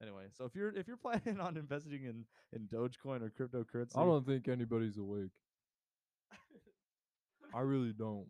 anyway. 0.00 0.26
So 0.36 0.44
if 0.44 0.54
you're 0.54 0.70
if 0.70 0.86
you're 0.86 0.96
planning 1.24 1.40
on 1.40 1.56
investing 1.56 2.04
in 2.04 2.24
in 2.52 2.68
Dogecoin 2.68 3.22
or 3.22 3.30
cryptocurrency, 3.30 3.96
I 3.96 4.04
don't 4.04 4.26
think 4.26 4.48
anybody's 4.48 4.98
awake. 4.98 5.30
I 7.54 7.60
really 7.60 7.92
don't. 7.92 8.26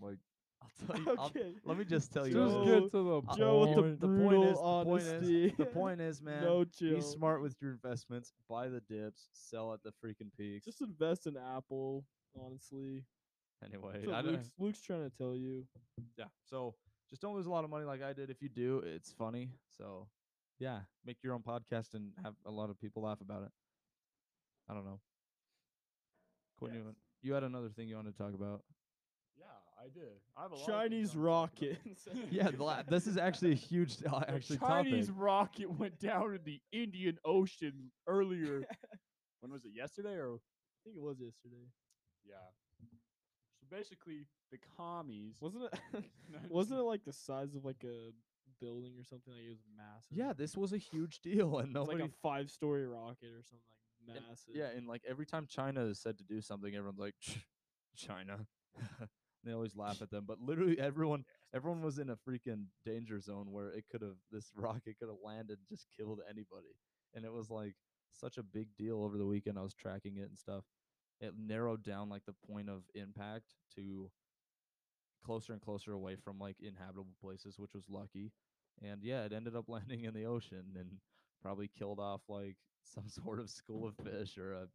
Like, 0.00 0.18
I'll 0.62 0.86
tell 0.86 0.98
you. 1.00 1.16
I'll- 1.18 1.26
Okay. 1.26 1.54
let 1.64 1.76
me 1.78 1.84
just 1.84 2.12
tell 2.12 2.26
you. 2.26 2.34
just 2.34 2.54
Joe- 2.54 2.64
get 2.80 2.90
to 2.92 3.02
the 3.02 3.30
uh, 3.30 3.36
Joe 3.36 3.60
with 3.60 3.74
the 3.76 3.82
point. 3.82 4.00
the 4.00 4.06
point 4.06 4.18
brutal 4.18 4.44
is, 4.44 4.56
the 4.58 4.84
point 4.84 5.02
is, 5.02 5.56
the 5.56 5.66
point 5.80 6.00
is, 6.00 6.22
man. 6.22 6.42
no 6.44 6.64
chill. 6.64 6.94
Be 6.96 7.00
smart 7.00 7.42
with 7.42 7.56
your 7.60 7.72
investments. 7.72 8.32
Buy 8.48 8.68
the 8.68 8.80
dips. 8.80 9.28
Sell 9.32 9.72
at 9.72 9.82
the 9.82 9.90
freaking 10.04 10.30
peaks. 10.36 10.64
Just 10.64 10.80
invest 10.80 11.26
in 11.26 11.36
Apple, 11.36 12.04
honestly. 12.40 13.04
anyway, 13.64 13.92
That's 13.94 14.06
what 14.06 14.14
I 14.16 14.22
don't, 14.22 14.32
Luke's, 14.32 14.50
Luke's 14.58 14.80
trying 14.82 15.08
to 15.08 15.16
tell 15.16 15.34
you. 15.36 15.64
yeah. 16.16 16.26
So 16.44 16.74
just 17.10 17.20
don't 17.22 17.34
lose 17.34 17.46
a 17.46 17.50
lot 17.50 17.64
of 17.64 17.70
money 17.70 17.84
like 17.84 18.02
I 18.02 18.12
did. 18.12 18.30
If 18.30 18.40
you 18.42 18.48
do, 18.48 18.78
it's 18.84 19.12
funny. 19.12 19.50
So 19.76 20.08
yeah, 20.58 20.80
make 21.04 21.16
your 21.22 21.34
own 21.34 21.42
podcast 21.42 21.94
and 21.94 22.12
have 22.24 22.34
a 22.46 22.50
lot 22.50 22.70
of 22.70 22.80
people 22.80 23.02
laugh 23.02 23.20
about 23.20 23.42
it. 23.42 23.50
I 24.68 24.74
don't 24.74 24.84
know. 24.84 25.00
Quinn, 26.58 26.74
you, 26.74 26.94
you 27.22 27.32
had 27.34 27.42
another 27.42 27.68
thing 27.68 27.88
you 27.88 27.96
wanted 27.96 28.16
to 28.16 28.22
talk 28.22 28.34
about. 28.34 28.62
Yeah, 29.82 29.86
I 29.86 29.88
did. 29.88 30.12
I 30.36 30.42
have 30.42 30.52
a 30.52 30.54
lot 30.54 30.62
of 30.62 30.66
things 30.66 31.12
Chinese 31.12 31.14
I 31.14 31.18
wanna 31.18 31.46
talk 31.46 31.52
about. 31.58 31.68
rocket. 31.70 31.78
Yeah, 32.30 32.50
the 32.50 32.84
this 32.88 33.06
is 33.06 33.16
actually 33.16 33.52
a 33.52 33.56
huge 33.56 33.96
uh, 34.06 34.20
The 34.20 34.30
actually 34.30 34.58
Chinese 34.58 35.06
topic. 35.08 35.22
rocket 35.22 35.70
went 35.78 35.98
down 35.98 36.34
in 36.34 36.40
the 36.44 36.60
Indian 36.72 37.18
Ocean 37.24 37.90
earlier. 38.06 38.62
when 39.40 39.52
was 39.52 39.64
it? 39.64 39.72
Yesterday 39.74 40.14
or? 40.14 40.34
I 40.34 40.78
think 40.84 40.96
it 40.96 41.02
was 41.02 41.18
yesterday. 41.20 41.66
Yeah. 42.24 42.34
So 43.60 43.66
basically, 43.70 44.26
the 44.50 44.58
commies. 44.76 45.36
Wasn't 45.40 45.64
it? 45.64 46.04
wasn't 46.48 46.80
it 46.80 46.84
like 46.84 47.04
the 47.04 47.12
size 47.12 47.54
of 47.54 47.64
like 47.64 47.84
a 47.84 48.10
building 48.60 48.92
or 48.98 49.04
something? 49.04 49.32
Like 49.32 49.44
it 49.44 49.50
was 49.50 49.62
massive. 49.76 50.10
Yeah, 50.16 50.32
this 50.36 50.56
was 50.56 50.72
a 50.72 50.78
huge 50.78 51.20
deal, 51.20 51.58
and 51.58 51.68
It's 51.68 51.74
nobody. 51.74 52.02
like 52.02 52.10
a 52.10 52.14
five-story 52.22 52.86
rocket 52.86 53.28
or 53.28 53.42
something 53.42 53.76
like 54.08 54.16
and- 54.18 54.26
massive. 54.28 54.54
yeah, 54.54 54.68
and 54.76 54.86
like 54.88 55.02
every 55.08 55.26
time 55.26 55.46
China 55.48 55.84
is 55.84 55.98
said 56.00 56.18
to 56.18 56.24
do 56.24 56.40
something, 56.40 56.74
everyone's 56.74 56.98
like, 56.98 57.14
China. 57.96 58.46
They 59.44 59.52
always 59.52 59.76
laugh 59.76 60.02
at 60.02 60.10
them, 60.10 60.24
but 60.26 60.40
literally 60.44 60.78
everyone, 60.78 61.24
everyone 61.54 61.82
was 61.82 61.98
in 61.98 62.10
a 62.10 62.16
freaking 62.16 62.66
danger 62.84 63.20
zone 63.20 63.50
where 63.50 63.70
it 63.70 63.84
could 63.90 64.02
have 64.02 64.16
this 64.30 64.50
rocket 64.56 64.98
could 64.98 65.08
have 65.08 65.18
landed, 65.24 65.58
and 65.58 65.68
just 65.68 65.86
killed 65.96 66.20
anybody, 66.28 66.74
and 67.14 67.24
it 67.24 67.32
was 67.32 67.50
like 67.50 67.74
such 68.10 68.38
a 68.38 68.42
big 68.42 68.68
deal 68.76 69.02
over 69.02 69.16
the 69.18 69.26
weekend. 69.26 69.58
I 69.58 69.62
was 69.62 69.74
tracking 69.74 70.16
it 70.18 70.28
and 70.28 70.38
stuff. 70.38 70.64
It 71.20 71.34
narrowed 71.38 71.84
down 71.84 72.08
like 72.08 72.24
the 72.26 72.34
point 72.52 72.68
of 72.68 72.82
impact 72.94 73.54
to 73.76 74.10
closer 75.24 75.52
and 75.52 75.62
closer 75.62 75.92
away 75.92 76.16
from 76.16 76.38
like 76.38 76.56
inhabitable 76.60 77.14
places, 77.20 77.58
which 77.58 77.74
was 77.74 77.88
lucky. 77.88 78.32
And 78.82 79.02
yeah, 79.02 79.24
it 79.24 79.32
ended 79.32 79.56
up 79.56 79.68
landing 79.68 80.04
in 80.04 80.14
the 80.14 80.26
ocean 80.26 80.64
and 80.78 80.98
probably 81.40 81.68
killed 81.68 82.00
off 82.00 82.22
like 82.28 82.56
some 82.84 83.08
sort 83.08 83.38
of 83.38 83.50
school 83.50 83.86
of 83.86 83.94
fish 83.96 84.36
or 84.36 84.52
a 84.54 84.66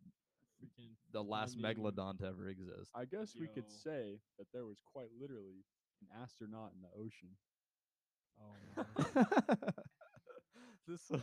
freaking 0.62 0.96
the 1.12 1.24
last 1.24 1.56
mean- 1.58 1.64
megalodon 1.76 2.18
to 2.20 2.26
ever 2.26 2.48
exist. 2.50 2.92
I 2.96 3.06
guess 3.06 3.36
we 3.40 3.48
could 3.48 3.70
Yo. 3.70 3.78
say 3.84 4.20
that 4.38 4.48
there 4.54 4.66
was 4.66 4.80
quite 4.86 5.10
literally 5.20 5.66
an 6.02 6.08
astronaut 6.22 6.72
in 6.76 6.82
the 6.82 6.90
ocean. 7.00 7.38
Oh 8.40 8.54
this 10.88 11.12
uh, 11.12 11.18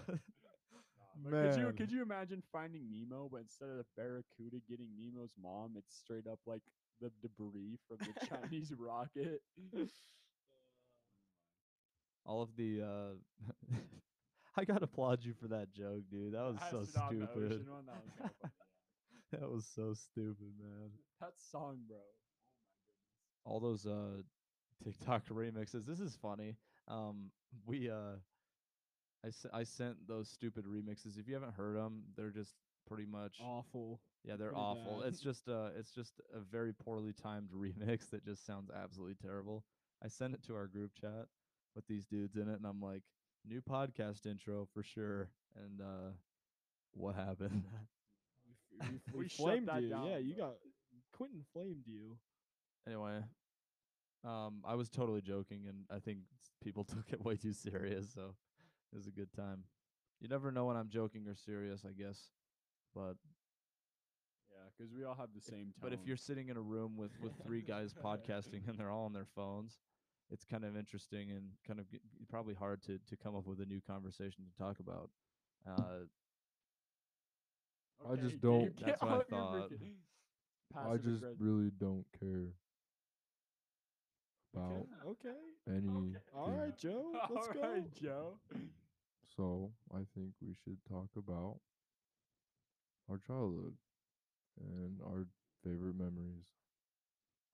But 1.23 1.31
could 1.31 1.57
you 1.57 1.65
Man. 1.67 1.77
could 1.77 1.91
you 1.93 2.03
imagine 2.03 2.43
finding 2.53 2.91
Nemo, 2.91 3.29
but 3.31 3.41
instead 3.43 3.69
of 3.69 3.77
the 3.77 3.85
barracuda 3.97 4.59
getting 4.69 4.89
Nemo's 4.97 5.33
mom, 5.41 5.75
it's 5.77 5.95
straight 5.97 6.27
up 6.27 6.41
like 6.47 6.63
the 7.01 7.11
debris 7.23 7.79
from 7.89 7.99
the 8.01 8.27
Chinese 8.27 8.73
rocket. 8.79 9.43
all 12.27 12.43
of 12.43 12.57
the 12.57 12.83
uh 12.83 13.77
I 14.57 14.65
gotta 14.65 14.85
applaud 14.85 15.25
you 15.25 15.35
for 15.35 15.49
that 15.49 15.73
joke, 15.73 16.05
dude. 16.11 16.35
That 16.35 16.43
was 16.45 16.61
so 16.71 16.85
Astronaut 16.85 17.13
in 17.13 17.19
the 17.19 17.27
stupid. 17.27 17.53
ocean 17.53 17.71
one, 17.71 17.87
that 17.87 17.97
was 18.05 18.13
kinda 18.17 18.33
funny, 18.41 18.53
yeah. 18.59 18.64
That 19.41 19.51
was 19.51 19.67
so 19.67 19.95
stupid, 19.95 20.59
man. 20.59 20.91
That 21.21 21.41
song, 21.41 21.85
bro. 21.89 21.99
Oh 21.99 22.13
all 23.45 23.61
those 23.61 23.87
uh 23.87 24.23
TikTok 24.83 25.27
remixes. 25.31 25.87
This 25.87 26.01
is 26.01 26.17
funny. 26.17 26.57
Um 26.89 27.31
we 27.67 27.91
uh 27.91 28.17
I, 29.25 29.29
s- 29.29 29.47
I 29.53 29.65
sent 29.65 30.07
those 30.07 30.29
stupid 30.29 30.65
remixes. 30.65 31.19
If 31.19 31.29
you 31.29 31.35
haven't 31.35 31.55
heard 31.55 31.77
them, 31.77 32.05
they're 32.17 32.31
just 32.31 32.55
pretty 32.87 33.07
much 33.07 33.39
Awful. 33.41 34.01
yeah, 34.25 34.37
they're 34.37 34.53
pretty 34.53 34.61
awful. 34.61 35.03
bad. 35.03 35.09
It's 35.09 35.21
just 35.21 35.49
uh 35.49 35.71
it's 35.77 35.93
just 35.93 36.21
a 36.35 36.41
very 36.41 36.73
poorly 36.73 37.13
timed 37.13 37.51
remix 37.55 38.11
that 38.11 38.25
just 38.25 38.45
sounds 38.47 38.71
absolutely 38.71 39.17
terrible. 39.17 39.65
I 40.03 40.09
sent 40.09 40.35
it 40.35 40.43
to 40.45 40.55
our 40.55 40.67
group 40.67 40.93
chat 40.95 41.27
with 41.75 41.87
these 41.87 42.07
dudes 42.07 42.37
in 42.37 42.49
it 42.49 42.55
and 42.57 42.67
I'm 42.67 42.81
like, 42.81 43.03
new 43.47 43.61
podcast 43.63 44.27
intro 44.27 44.67
for 44.73 44.83
sure. 44.83 45.31
And 45.57 45.81
uh 45.81 46.13
what 46.93 47.15
happened? 47.15 47.65
We, 48.81 48.89
we, 48.91 48.97
f- 48.97 49.15
We 49.15 49.19
we 49.23 49.29
shut 49.29 49.37
flamed 49.37 49.67
you. 49.83 49.89
down, 49.91 50.07
yeah, 50.09 50.19
you 50.19 50.35
bro. 50.35 50.47
got 50.47 50.55
Quentin 51.13 51.45
flamed 51.53 51.87
you. 51.87 52.19
anyway, 52.87 53.21
um, 54.25 54.63
I 54.65 54.75
was 54.75 54.89
totally 54.89 55.21
joking, 55.23 55.67
and 55.69 55.85
I 55.91 55.99
think 56.01 56.21
people 56.63 56.85
took 56.95 57.13
it 57.13 57.25
way 57.25 57.37
too 57.37 57.53
serious. 57.53 58.13
So 58.15 58.35
it 58.93 58.97
was 58.97 59.07
a 59.07 59.11
good 59.13 59.33
time. 59.33 59.65
You 60.21 60.29
never 60.29 60.51
know 60.51 60.67
when 60.67 60.77
I'm 60.77 60.89
joking 60.89 61.27
or 61.29 61.35
serious, 61.35 61.85
I 61.85 61.93
guess. 61.93 62.31
But 62.95 63.17
Yeah, 64.51 64.69
because 64.77 64.93
we 64.93 65.05
all 65.05 65.15
have 65.15 65.31
the 65.35 65.41
same 65.41 65.73
tone. 65.73 65.83
but 65.83 65.93
if 65.93 66.07
you're 66.07 66.17
sitting 66.17 66.49
in 66.49 66.57
a 66.57 66.61
room 66.63 66.97
with 66.97 67.11
with 67.21 67.33
three 67.45 67.61
guys 67.63 67.93
podcasting 68.05 68.67
and 68.69 68.79
they're 68.79 68.91
all 68.91 69.05
on 69.05 69.13
their 69.13 69.27
phones, 69.35 69.79
it's 70.31 70.45
kind 70.45 70.65
of 70.65 70.77
interesting 70.77 71.31
and 71.31 71.51
kind 71.67 71.79
of 71.81 71.91
g- 71.91 71.99
g- 71.99 72.25
probably 72.29 72.55
hard 72.55 72.83
to 72.83 72.99
to 72.99 73.17
come 73.17 73.35
up 73.37 73.47
with 73.47 73.61
a 73.61 73.67
new 73.67 73.81
conversation 73.81 74.45
to 74.45 74.57
talk 74.63 74.79
about. 74.81 75.11
Uh, 75.67 76.07
I 78.09 78.17
just 78.17 78.41
don't- 78.41 78.79
That's 78.81 79.03
what 79.03 79.13
I 79.13 79.21
thought. 79.31 79.71
I 80.77 80.97
just 80.97 81.25
really 81.39 81.71
don't 81.71 82.07
care 82.19 82.53
about 84.55 84.87
Okay. 85.07 85.35
anything. 85.69 86.17
All 86.35 86.51
right, 86.51 86.77
Joe. 86.77 87.13
Let's 87.31 87.49
go. 87.49 87.85
Joe. 88.01 88.39
So 89.37 89.73
I 89.93 90.05
think 90.15 90.35
we 90.41 90.55
should 90.55 90.79
talk 90.89 91.09
about 91.17 91.61
our 93.11 93.19
childhood 93.19 93.75
and 94.61 95.01
our 95.03 95.27
favorite 95.65 95.97
memories. 95.97 96.47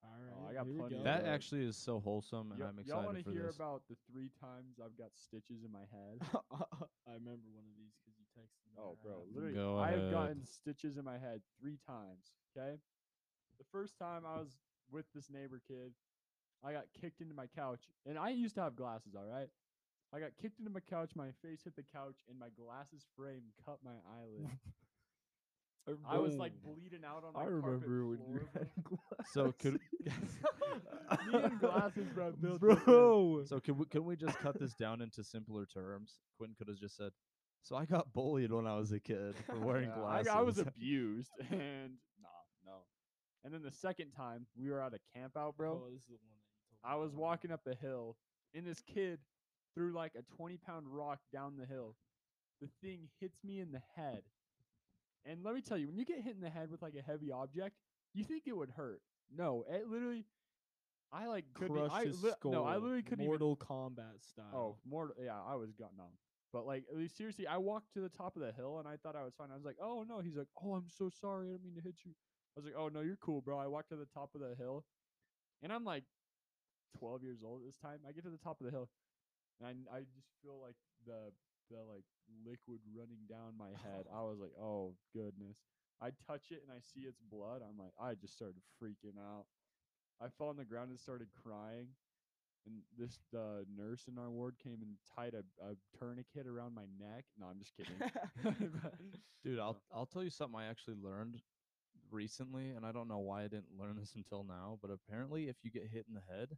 All 0.03 0.09
Oh, 0.33 0.49
I 0.49 0.53
got 0.53 0.65
plenty 0.77 0.95
go. 0.97 1.03
that 1.03 1.25
actually 1.25 1.63
is 1.65 1.77
so 1.77 1.99
wholesome, 1.99 2.51
and 2.51 2.59
Yo- 2.59 2.65
I'm 2.67 2.77
y'all 2.85 3.03
excited 3.03 3.05
wanna 3.05 3.21
for 3.23 3.31
hear 3.31 3.47
this. 3.47 3.55
about 3.55 3.81
the 3.89 3.95
three 4.11 4.29
times 4.39 4.79
I've 4.83 4.97
got 4.97 5.09
stitches 5.15 5.63
in 5.63 5.71
my 5.71 5.85
head? 5.91 6.17
I 7.07 7.13
remember 7.13 7.47
one 7.53 7.65
of 7.69 7.75
these 7.77 7.93
because 8.01 8.17
you 8.17 8.25
texted 8.33 8.65
me. 8.73 8.81
Oh, 8.81 8.97
bro, 9.03 9.23
literally, 9.33 9.55
Go 9.55 9.77
I 9.77 9.89
have 9.91 9.99
ahead. 9.99 10.11
gotten 10.11 10.45
stitches 10.45 10.97
in 10.97 11.05
my 11.05 11.17
head 11.17 11.41
three 11.59 11.77
times. 11.85 12.33
Okay, 12.57 12.77
the 13.59 13.65
first 13.71 13.97
time 13.97 14.23
I 14.25 14.39
was 14.39 14.57
with 14.91 15.05
this 15.13 15.29
neighbor 15.29 15.61
kid, 15.67 15.93
I 16.63 16.71
got 16.73 16.85
kicked 16.99 17.21
into 17.21 17.33
my 17.35 17.47
couch, 17.47 17.81
and 18.05 18.17
I 18.17 18.29
used 18.29 18.55
to 18.55 18.61
have 18.61 18.75
glasses. 18.75 19.13
All 19.15 19.25
right, 19.29 19.49
I 20.13 20.19
got 20.19 20.31
kicked 20.41 20.59
into 20.59 20.71
my 20.71 20.81
couch, 20.81 21.11
my 21.15 21.29
face 21.43 21.61
hit 21.63 21.75
the 21.75 21.83
couch, 21.93 22.17
and 22.29 22.39
my 22.39 22.49
glasses 22.49 23.05
frame 23.15 23.53
cut 23.65 23.77
my 23.83 23.97
eyelid. 24.17 24.49
I 26.07 26.17
was 26.19 26.35
like 26.37 26.53
bleeding 26.63 27.03
out 27.05 27.23
on 27.25 27.33
my 27.33 27.41
I 27.41 27.43
carpet 27.45 27.63
remember 27.63 28.05
when 28.05 28.17
floor, 28.19 28.39
you 28.39 28.47
had 28.53 28.69
glasses. 28.83 29.10
So 29.33 29.53
could 29.59 29.79
Me 31.27 31.39
and 31.43 31.59
glasses, 31.59 32.07
bro. 32.13 32.31
Bro. 32.59 33.43
So 33.45 33.59
can 33.59 33.77
we 33.77 33.85
can 33.85 34.05
we 34.05 34.15
just 34.15 34.37
cut 34.39 34.59
this 34.59 34.73
down 34.73 35.01
into 35.01 35.23
simpler 35.23 35.65
terms? 35.65 36.19
Quinn 36.37 36.55
could 36.57 36.67
have 36.67 36.77
just 36.77 36.95
said, 36.95 37.11
"So 37.63 37.75
I 37.75 37.85
got 37.85 38.13
bullied 38.13 38.51
when 38.51 38.65
I 38.65 38.77
was 38.77 38.91
a 38.91 38.99
kid 38.99 39.35
for 39.45 39.59
wearing 39.59 39.89
Yeah, 39.89 39.95
glasses." 39.95 40.27
I, 40.29 40.39
I 40.39 40.41
was 40.41 40.57
abused, 40.57 41.31
and 41.51 41.97
nah, 42.21 42.29
no. 42.65 42.85
And 43.43 43.53
then 43.53 43.61
the 43.63 43.71
second 43.71 44.11
time 44.11 44.47
we 44.57 44.69
were 44.69 44.81
at 44.81 44.93
a 44.93 44.99
camp 45.17 45.35
out, 45.37 45.57
bro. 45.57 45.83
Oh, 45.85 45.89
this 45.91 46.01
is 46.01 46.07
the 46.07 46.13
one 46.13 46.37
that 46.37 46.45
you 46.45 46.53
told 46.69 46.81
me 46.83 46.93
I 46.93 46.95
was 46.95 47.13
about. 47.13 47.21
walking 47.21 47.51
up 47.51 47.61
a 47.67 47.75
hill, 47.75 48.15
and 48.53 48.65
this 48.65 48.81
kid 48.81 49.19
threw 49.75 49.93
like 49.93 50.13
a 50.17 50.23
20 50.35 50.57
pound 50.57 50.87
rock 50.87 51.19
down 51.33 51.55
the 51.57 51.65
hill. 51.65 51.95
The 52.61 52.69
thing 52.81 53.09
hits 53.19 53.43
me 53.43 53.59
in 53.59 53.71
the 53.71 53.81
head. 53.95 54.21
And 55.25 55.43
let 55.43 55.53
me 55.53 55.61
tell 55.61 55.77
you, 55.77 55.87
when 55.87 55.97
you 55.97 56.05
get 56.05 56.21
hit 56.21 56.35
in 56.35 56.41
the 56.41 56.49
head 56.49 56.71
with 56.71 56.81
like 56.81 56.95
a 56.95 57.01
heavy 57.01 57.31
object, 57.31 57.75
you 58.13 58.23
think 58.23 58.43
it 58.47 58.55
would 58.55 58.71
hurt. 58.71 59.01
No, 59.35 59.65
it 59.69 59.87
literally, 59.87 60.25
I 61.11 61.27
like 61.27 61.45
couldn't. 61.53 61.75
e- 61.77 61.79
crushed 61.79 61.95
I, 61.95 62.05
his 62.05 62.23
li- 62.23 62.31
skull. 62.31 62.51
no, 62.51 62.63
I 62.65 62.75
literally 62.75 63.03
couldn't 63.03 63.21
even 63.23 63.27
Mortal 63.27 63.55
Kombat 63.55 64.15
oh, 64.15 64.19
style. 64.31 64.53
Oh, 64.53 64.75
more. 64.87 65.13
Yeah, 65.23 65.37
I 65.47 65.55
was 65.55 65.71
got 65.71 65.95
numb. 65.97 66.07
But 66.53 66.65
like, 66.65 66.83
at 66.91 66.97
least 66.97 67.17
seriously, 67.17 67.47
I 67.47 67.57
walked 67.57 67.93
to 67.93 68.01
the 68.01 68.09
top 68.09 68.35
of 68.35 68.41
the 68.41 68.51
hill 68.51 68.79
and 68.79 68.87
I 68.87 68.97
thought 68.97 69.15
I 69.15 69.23
was 69.23 69.33
fine. 69.37 69.49
I 69.51 69.55
was 69.55 69.63
like, 69.63 69.77
"Oh 69.81 70.03
no!" 70.07 70.19
He's 70.19 70.35
like, 70.35 70.47
"Oh, 70.61 70.73
I'm 70.73 70.89
so 70.89 71.09
sorry. 71.09 71.49
I 71.49 71.51
didn't 71.53 71.63
mean 71.63 71.75
to 71.75 71.81
hit 71.81 71.95
you." 72.05 72.11
I 72.55 72.59
was 72.59 72.65
like, 72.65 72.75
"Oh 72.77 72.89
no, 72.89 73.01
you're 73.01 73.17
cool, 73.17 73.41
bro." 73.41 73.57
I 73.57 73.67
walked 73.67 73.89
to 73.89 73.95
the 73.95 74.07
top 74.13 74.35
of 74.35 74.41
the 74.41 74.55
hill, 74.55 74.83
and 75.63 75.71
I'm 75.71 75.85
like, 75.85 76.03
12 76.99 77.23
years 77.23 77.39
old 77.43 77.61
this 77.65 77.77
time. 77.77 77.99
I 78.07 78.11
get 78.11 78.23
to 78.23 78.29
the 78.29 78.37
top 78.37 78.59
of 78.59 78.65
the 78.65 78.71
hill, 78.71 78.89
and 79.59 79.67
I, 79.67 79.95
I 79.95 79.99
just 80.01 80.27
feel 80.43 80.59
like 80.61 80.75
the 81.05 81.31
the 81.69 81.79
like 81.87 82.03
liquid 82.45 82.79
running 82.93 83.23
down 83.29 83.55
my 83.57 83.71
head. 83.83 84.05
I 84.13 84.21
was 84.21 84.39
like, 84.39 84.51
oh 84.59 84.95
goodness. 85.13 85.57
I 86.01 86.09
touch 86.27 86.51
it 86.51 86.63
and 86.67 86.71
I 86.75 86.79
see 86.79 87.07
it's 87.07 87.21
blood. 87.31 87.61
I'm 87.61 87.77
like, 87.77 87.93
I 87.99 88.15
just 88.15 88.33
started 88.33 88.61
freaking 88.81 89.19
out. 89.19 89.45
I 90.21 90.27
fell 90.37 90.47
on 90.47 90.57
the 90.57 90.65
ground 90.65 90.89
and 90.89 90.99
started 90.99 91.27
crying. 91.43 91.87
And 92.65 92.81
this 92.97 93.19
the 93.31 93.65
nurse 93.75 94.05
in 94.07 94.19
our 94.19 94.29
ward 94.29 94.55
came 94.63 94.79
and 94.81 94.95
tied 95.15 95.33
a, 95.33 95.43
a 95.65 95.75
tourniquet 95.97 96.45
around 96.45 96.75
my 96.75 96.85
neck. 96.99 97.25
No, 97.39 97.47
I'm 97.47 97.57
just 97.59 97.75
kidding. 97.75 97.95
Dude, 99.43 99.59
I'll 99.59 99.81
I'll 99.93 100.05
tell 100.05 100.23
you 100.23 100.29
something 100.29 100.59
I 100.59 100.67
actually 100.67 100.97
learned 101.01 101.41
recently, 102.11 102.71
and 102.71 102.85
I 102.85 102.91
don't 102.91 103.07
know 103.07 103.17
why 103.17 103.41
I 103.41 103.47
didn't 103.47 103.79
learn 103.79 103.97
this 103.97 104.13
until 104.15 104.43
now, 104.43 104.77
but 104.81 104.91
apparently 104.91 105.49
if 105.49 105.55
you 105.63 105.71
get 105.71 105.89
hit 105.91 106.05
in 106.07 106.13
the 106.13 106.21
head, 106.31 106.49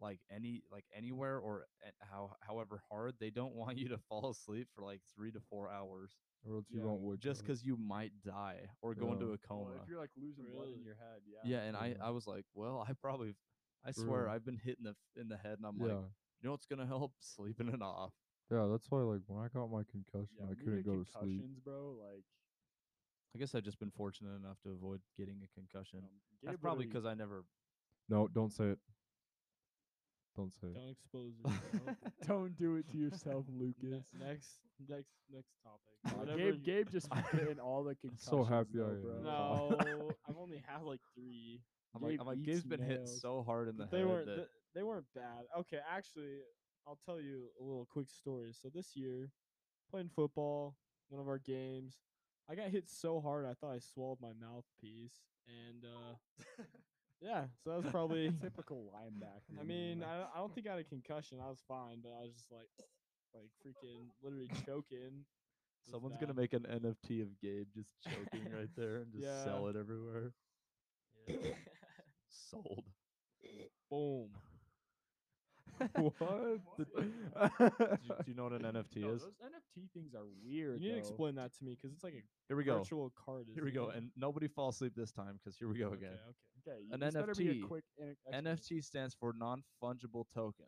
like 0.00 0.20
any 0.30 0.62
like 0.70 0.84
anywhere 0.94 1.38
or 1.38 1.66
how 2.00 2.36
however 2.40 2.82
hard, 2.90 3.14
they 3.20 3.30
don't 3.30 3.54
want 3.62 3.78
you 3.78 3.88
to 3.88 3.98
fall 3.98 4.30
asleep 4.30 4.68
for 4.74 4.84
like 4.84 5.00
three 5.14 5.30
to 5.32 5.40
four 5.40 5.70
hours 5.70 6.16
or 6.44 6.56
else 6.56 6.66
you 6.72 6.80
Yeah, 6.80 6.86
won't 6.86 7.02
wake 7.02 7.20
just 7.20 7.42
because 7.42 7.64
you 7.64 7.76
might 7.76 8.12
die 8.24 8.68
or 8.82 8.94
go 8.94 9.12
into 9.12 9.32
a 9.32 9.38
coma. 9.38 9.64
Well, 9.64 9.82
if 9.82 9.88
you're 9.88 9.98
like 9.98 10.10
losing 10.16 10.44
blood 10.52 10.68
in 10.74 10.84
your 10.84 10.96
head, 10.96 11.22
yeah. 11.26 11.40
yeah, 11.44 11.62
and 11.62 11.76
I 11.76 11.88
Yeah. 11.88 12.06
I 12.06 12.10
was 12.10 12.26
like, 12.26 12.44
well, 12.54 12.84
I 12.86 12.92
probably 12.94 13.34
I 13.84 13.92
swear 13.92 14.22
real. 14.24 14.32
I've 14.34 14.44
been 14.44 14.58
hitting 14.58 14.84
the 14.84 14.96
in 15.20 15.28
the 15.28 15.36
head, 15.36 15.58
and 15.58 15.66
I'm 15.66 15.78
yeah, 15.78 15.86
like, 15.88 15.98
you 16.40 16.46
know 16.46 16.50
what's 16.52 16.66
gonna 16.66 16.86
help? 16.86 17.12
Sleeping 17.20 17.68
it 17.68 17.82
off. 17.82 18.14
yeah. 18.50 18.66
That's 18.70 18.90
why, 18.90 19.00
like, 19.00 19.22
when 19.26 19.44
I 19.44 19.48
got 19.48 19.70
my 19.70 19.82
concussion, 19.84 20.36
yeah 20.38 20.50
I 20.50 20.54
couldn't 20.54 20.84
go 20.84 21.02
to 21.02 21.10
sleep. 21.10 21.42
concussions, 21.42 21.58
bro. 21.60 21.92
Like, 22.00 22.24
I 23.34 23.38
guess 23.38 23.54
I've 23.54 23.62
just 23.64 23.78
been 23.78 23.90
fortunate 23.90 24.34
enough 24.36 24.60
to 24.62 24.70
avoid 24.70 25.00
getting 25.16 25.40
a 25.42 25.48
concussion. 25.58 26.00
um, 26.00 26.08
That's 26.44 26.60
probably 26.60 26.86
because 26.86 27.06
I 27.06 27.14
never. 27.14 27.44
No, 28.08 28.28
don't 28.28 28.50
say 28.52 28.70
it. 28.70 28.78
Don't 30.36 30.52
say. 30.52 30.68
Don't 30.74 30.88
expose 30.90 31.32
yourself. 31.44 31.96
Don't 32.26 32.56
do 32.56 32.76
it 32.76 32.88
to 32.90 32.96
yourself, 32.96 33.44
Ne- 33.52 33.74
Lucas. 33.82 34.06
next, 34.18 34.48
next, 34.88 35.10
next 35.32 35.52
topic. 35.62 36.18
Whatever 36.18 36.38
Gabe, 36.38 36.54
you- 36.54 36.60
Gabe 36.60 36.90
just 36.90 37.08
getting 37.32 37.58
all 37.62 37.84
the 37.84 37.94
concussions. 37.96 38.24
so 38.30 38.42
happy 38.44 38.70
though, 38.74 38.86
I 38.86 38.90
am. 38.90 39.02
bro. 39.02 39.20
No, 39.22 40.10
I've 40.28 40.36
only 40.38 40.62
had 40.66 40.82
like 40.84 41.00
three. 41.14 41.60
I'm 41.94 42.00
like, 42.02 42.12
Gabe 42.12 42.20
I'm 42.22 42.26
like, 42.26 42.38
eats 42.38 42.46
Gabe's 42.46 42.64
been 42.64 42.80
hit 42.80 43.00
nails. 43.00 43.20
so 43.20 43.42
hard 43.46 43.68
in 43.68 43.76
the 43.76 43.84
But 43.84 43.90
they 43.90 43.98
head 43.98 44.06
weren't. 44.08 44.26
that 44.26 44.36
th- 44.36 44.48
they 44.74 44.82
weren't 44.82 45.04
bad. 45.14 45.44
Okay, 45.58 45.78
actually, 45.94 46.38
I'll 46.86 46.98
tell 47.04 47.20
you 47.20 47.48
a 47.60 47.62
little 47.62 47.86
quick 47.92 48.08
story. 48.08 48.52
So 48.54 48.70
this 48.74 48.96
year, 48.96 49.30
playing 49.90 50.08
football, 50.16 50.76
one 51.10 51.20
of 51.20 51.28
our 51.28 51.38
games, 51.38 51.98
I 52.50 52.54
got 52.54 52.68
hit 52.70 52.88
so 52.88 53.20
hard 53.20 53.44
I 53.44 53.52
thought 53.52 53.74
I 53.74 53.78
swallowed 53.78 54.18
my 54.22 54.32
mouthpiece, 54.40 55.20
and 55.46 55.84
uh, 55.84 56.62
yeah, 57.22 57.44
so 57.62 57.70
that 57.70 57.82
was 57.82 57.86
probably. 57.92 58.32
typical 58.42 58.92
linebacker. 58.94 59.60
I 59.60 59.64
mean, 59.64 60.02
I, 60.02 60.24
I 60.34 60.38
don't 60.38 60.54
think 60.54 60.66
I 60.66 60.70
had 60.72 60.80
a 60.80 60.84
concussion. 60.84 61.38
I 61.42 61.48
was 61.48 61.62
fine, 61.68 61.98
but 62.02 62.10
I 62.10 62.22
was 62.22 62.32
just 62.34 62.50
like, 62.50 62.68
like 63.34 63.48
freaking, 63.64 64.08
literally 64.22 64.50
choking. 64.66 65.24
It 65.84 65.86
was 65.86 65.90
someone's 65.90 66.16
gonna 66.18 66.34
make 66.34 66.52
an 66.52 66.66
NFT 66.68 67.22
of 67.22 67.28
Gabe 67.40 67.66
just 67.74 67.90
choking 68.04 68.52
right 68.52 68.68
there 68.76 68.96
and 68.96 69.12
just 69.12 69.44
sell 69.44 69.68
it 69.68 69.76
everywhere. 69.76 70.32
Yeah. 71.26 71.54
Sold. 72.28 72.84
Boom. 73.90 74.30
what? 75.96 76.58
do, 76.76 76.84
do 76.86 78.24
you 78.26 78.34
know 78.34 78.44
what 78.44 78.52
an 78.52 78.62
NFT 78.72 78.96
No, 79.02 79.10
is? 79.14 79.22
those 79.22 79.32
NFT 79.42 79.90
things 79.94 80.14
are 80.14 80.24
weird. 80.44 80.80
You 80.80 80.88
need 80.88 80.88
to 80.88 80.92
though. 80.94 80.98
explain 81.08 81.34
that 81.36 81.52
to 81.58 81.64
me 81.64 81.72
because 81.74 81.92
it's 81.92 82.04
like 82.04 82.14
a 82.14 82.22
Here 82.48 82.56
we 82.56 82.64
go. 82.64 82.78
virtual 82.78 83.12
card. 83.24 83.46
Here 83.54 83.64
we 83.64 83.70
isn't 83.70 83.82
go. 83.82 83.90
it? 83.90 83.96
And 83.96 84.10
nobody 84.16 84.48
fall 84.48 84.68
asleep 84.70 84.92
this 84.96 85.10
time 85.12 85.38
because 85.42 85.56
here 85.56 85.68
we 85.68 85.78
go 85.78 85.92
again. 85.92 86.10
okay. 86.12 86.70
Okay, 86.70 86.78
An 86.92 87.00
this 87.00 87.14
better 87.14 87.34
be 87.34 87.48
a 87.48 87.54
NFT. 87.54 87.66
quick 87.68 87.84
in- 87.98 88.10
explanation. 88.10 88.78
NFT 88.78 88.84
stands 88.84 89.14
for 89.18 89.32
non 89.36 89.62
fungible 89.82 90.24
token, 90.32 90.66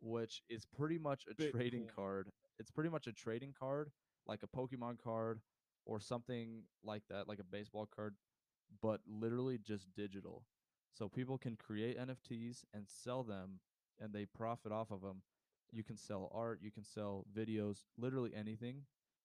which 0.00 0.42
is 0.48 0.64
pretty 0.66 0.98
much 0.98 1.24
a 1.30 1.34
trading 1.50 1.82
Bitcoin. 1.84 1.94
card. 1.94 2.28
It's 2.58 2.70
pretty 2.70 2.90
much 2.90 3.06
a 3.06 3.12
trading 3.12 3.54
card, 3.58 3.90
like 4.26 4.40
a 4.42 4.48
Pokemon 4.48 4.98
card 5.02 5.40
or 5.86 6.00
something 6.00 6.62
like 6.84 7.02
that, 7.10 7.28
like 7.28 7.38
a 7.38 7.44
baseball 7.44 7.88
card, 7.94 8.14
but 8.82 9.00
literally 9.06 9.58
just 9.58 9.86
digital. 9.96 10.44
So 10.94 11.08
people 11.08 11.38
can 11.38 11.56
create 11.56 11.98
NFTs 11.98 12.64
and 12.74 12.86
sell 12.88 13.22
them, 13.22 13.60
and 14.02 14.12
they 14.12 14.26
profit 14.26 14.72
off 14.72 14.90
of 14.90 15.00
them. 15.00 15.22
You 15.70 15.82
can 15.82 15.96
sell 15.96 16.30
art, 16.34 16.60
you 16.62 16.70
can 16.70 16.84
sell 16.84 17.24
videos, 17.34 17.84
literally 17.96 18.32
anything. 18.36 18.82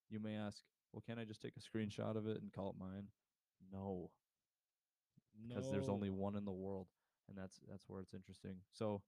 You 0.08 0.20
may 0.20 0.36
ask, 0.36 0.62
well, 0.92 1.02
can 1.06 1.18
I 1.18 1.24
just 1.24 1.42
take 1.42 1.54
a 1.56 1.60
screenshot 1.60 2.16
of 2.16 2.26
it 2.26 2.40
and 2.40 2.52
call 2.52 2.70
it 2.70 2.76
mine? 2.80 3.08
No, 3.72 4.10
because 5.46 5.70
there's 5.70 5.88
only 5.88 6.10
one 6.10 6.36
in 6.36 6.44
the 6.44 6.52
world, 6.52 6.86
and 7.28 7.36
that's 7.36 7.60
that's 7.68 7.84
where 7.88 8.00
it's 8.00 8.14
interesting. 8.14 8.56
So 8.72 9.02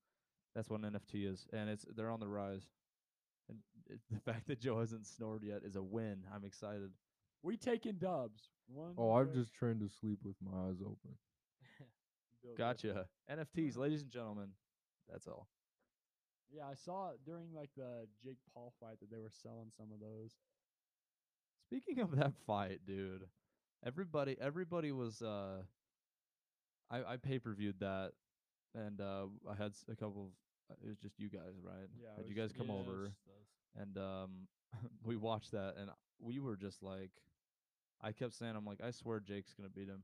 that's 0.54 0.68
what 0.68 0.80
an 0.82 0.92
NFT 0.92 1.30
is, 1.30 1.46
and 1.52 1.70
it's 1.70 1.86
they're 1.96 2.10
on 2.10 2.20
the 2.20 2.28
rise. 2.28 2.68
And 3.48 3.58
it, 3.88 4.00
the 4.10 4.20
fact 4.20 4.46
that 4.48 4.60
Joe 4.60 4.80
hasn't 4.80 5.06
snored 5.06 5.42
yet 5.42 5.62
is 5.64 5.76
a 5.76 5.82
win. 5.82 6.18
I'm 6.34 6.44
excited. 6.44 6.90
We 7.42 7.56
taking 7.56 7.94
dubs. 7.94 8.50
One. 8.66 8.94
Oh, 8.98 9.12
I'm 9.12 9.32
just 9.32 9.54
trying 9.54 9.78
to 9.80 9.88
sleep 9.88 10.18
with 10.22 10.36
my 10.42 10.68
eyes 10.68 10.80
open. 10.82 11.16
Gotcha. 12.58 13.06
NFTs, 13.30 13.78
ladies 13.78 14.02
and 14.02 14.10
gentlemen. 14.10 14.48
That's 15.10 15.26
all. 15.26 15.48
Yeah, 16.50 16.66
I 16.68 16.74
saw 16.74 17.10
it 17.10 17.24
during 17.24 17.52
like 17.54 17.70
the 17.76 18.08
Jake 18.22 18.38
Paul 18.52 18.72
fight 18.80 19.00
that 19.00 19.10
they 19.10 19.18
were 19.18 19.30
selling 19.30 19.70
some 19.70 19.92
of 19.92 20.00
those. 20.00 20.36
Speaking 21.66 22.00
of 22.00 22.16
that 22.16 22.34
fight, 22.46 22.80
dude, 22.86 23.28
everybody 23.84 24.36
everybody 24.40 24.92
was 24.92 25.22
uh 25.22 25.62
I 26.90 27.14
I 27.14 27.16
pay-per-viewed 27.16 27.80
that 27.80 28.12
and 28.74 29.00
uh 29.00 29.26
I 29.48 29.54
had 29.54 29.72
s- 29.72 29.84
a 29.90 29.96
couple 29.96 30.26
of 30.26 30.30
uh, 30.72 30.76
it 30.84 30.88
was 30.88 30.98
just 30.98 31.18
you 31.18 31.28
guys, 31.28 31.54
right? 31.62 31.88
Yeah, 31.98 32.08
Had 32.16 32.28
you 32.28 32.34
guys 32.34 32.52
come 32.52 32.70
Yeah, 32.70 32.80
over 32.80 33.12
and 33.76 33.96
um 33.98 34.48
we 35.04 35.16
watched 35.16 35.52
that 35.52 35.76
and 35.78 35.90
we 36.20 36.38
were 36.38 36.56
just 36.56 36.82
like 36.82 37.10
I 38.00 38.12
kept 38.12 38.34
saying 38.34 38.54
I'm 38.56 38.64
like 38.66 38.80
I 38.82 38.90
swear 38.90 39.20
Jake's 39.20 39.54
going 39.54 39.68
to 39.68 39.74
beat 39.74 39.88
him. 39.88 40.02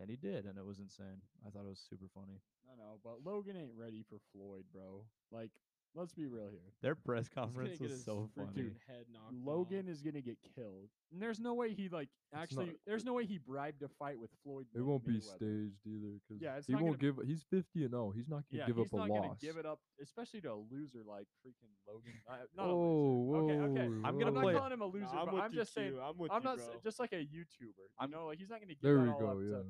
And 0.00 0.08
he 0.08 0.16
did 0.16 0.46
and 0.46 0.56
it 0.58 0.64
was 0.64 0.78
insane. 0.78 1.20
I 1.46 1.50
thought 1.50 1.66
it 1.66 1.68
was 1.68 1.84
super 1.88 2.06
funny. 2.14 2.40
I 2.72 2.76
know, 2.76 2.98
but 3.04 3.18
Logan 3.24 3.56
ain't 3.56 3.72
ready 3.76 4.04
for 4.08 4.16
Floyd, 4.32 4.64
bro. 4.72 5.04
Like, 5.30 5.50
let's 5.94 6.14
be 6.14 6.26
real 6.26 6.48
here. 6.48 6.72
Their 6.82 6.94
press 6.94 7.28
conference 7.34 7.80
was 7.80 8.02
so 8.04 8.30
freaking 8.38 8.46
funny. 8.54 8.70
Head 8.86 9.04
knocked 9.12 9.34
Logan 9.44 9.86
off. 9.86 9.92
is 9.92 10.00
gonna 10.02 10.20
get 10.22 10.38
killed. 10.54 10.88
And 11.12 11.20
there's 11.20 11.40
no 11.40 11.52
way 11.54 11.74
he 11.74 11.88
like 11.88 12.08
not- 12.32 12.42
actually. 12.44 12.76
there's 12.86 13.04
no 13.04 13.12
way 13.12 13.26
he 13.26 13.38
bribed 13.38 13.82
a 13.82 13.88
fight 13.98 14.16
with 14.18 14.30
Floyd. 14.44 14.66
It 14.72 14.80
won't 14.80 15.04
be 15.04 15.20
staged 15.20 15.82
either 15.84 16.14
because 16.22 16.40
Yeah, 16.40 16.56
it's 16.58 16.68
he 16.68 16.72
not 16.74 16.82
won't 16.82 17.00
gonna 17.00 17.12
give. 17.18 17.26
He's 17.26 17.42
fifty 17.50 17.84
and 17.84 17.92
oh, 17.94 18.12
he's 18.14 18.28
not 18.28 18.44
gonna 18.48 18.62
Yeah, 18.62 18.66
give 18.68 18.78
up 18.78 18.86
a 18.92 18.96
not 18.96 19.08
loss. 19.10 19.18
gonna 19.20 19.36
give 19.40 19.56
it 19.56 19.66
up, 19.66 19.80
especially 20.00 20.40
to 20.42 20.52
a 20.52 20.60
loser 20.70 21.00
like 21.04 21.26
freaking 21.44 21.74
Logan. 21.88 22.12
Uh, 22.28 22.34
not 22.56 22.68
Whoa, 22.68 22.72
a 22.72 23.36
loser. 23.36 23.42
Okay, 23.42 23.80
okay. 23.80 23.88
whoa, 23.88 24.08
I'm 24.08 24.18
gonna 24.18 24.26
I'm 24.30 24.34
play- 24.42 24.52
not 24.54 24.58
calling 24.60 24.72
him 24.74 24.80
a 24.82 24.86
loser, 24.86 25.04
Nah, 25.12 25.20
I'm 25.20 25.24
but 25.26 25.34
with 25.34 25.42
I'm 25.42 25.52
you, 25.52 25.58
just 25.58 25.74
saying. 25.74 25.90
Q, 25.92 26.00
I'm 26.00 26.16
with 26.18 26.30
I'm 26.30 26.40
you, 26.42 26.48
not 26.48 26.56
bro. 26.58 26.66
just 26.84 27.00
like 27.00 27.12
a 27.12 27.16
YouTuber. 27.16 27.82
You 27.82 27.98
I'm- 27.98 28.10
know, 28.12 28.26
like 28.26 28.38
he's 28.38 28.48
not 28.48 28.60
gonna 28.60 28.74
give 28.74 28.80
There 28.82 28.94
that 28.94 29.02
we 29.02 29.08
all 29.10 29.18
go. 29.18 29.26
up 29.26 29.38
Yeah. 29.42 29.56
to. 29.58 29.64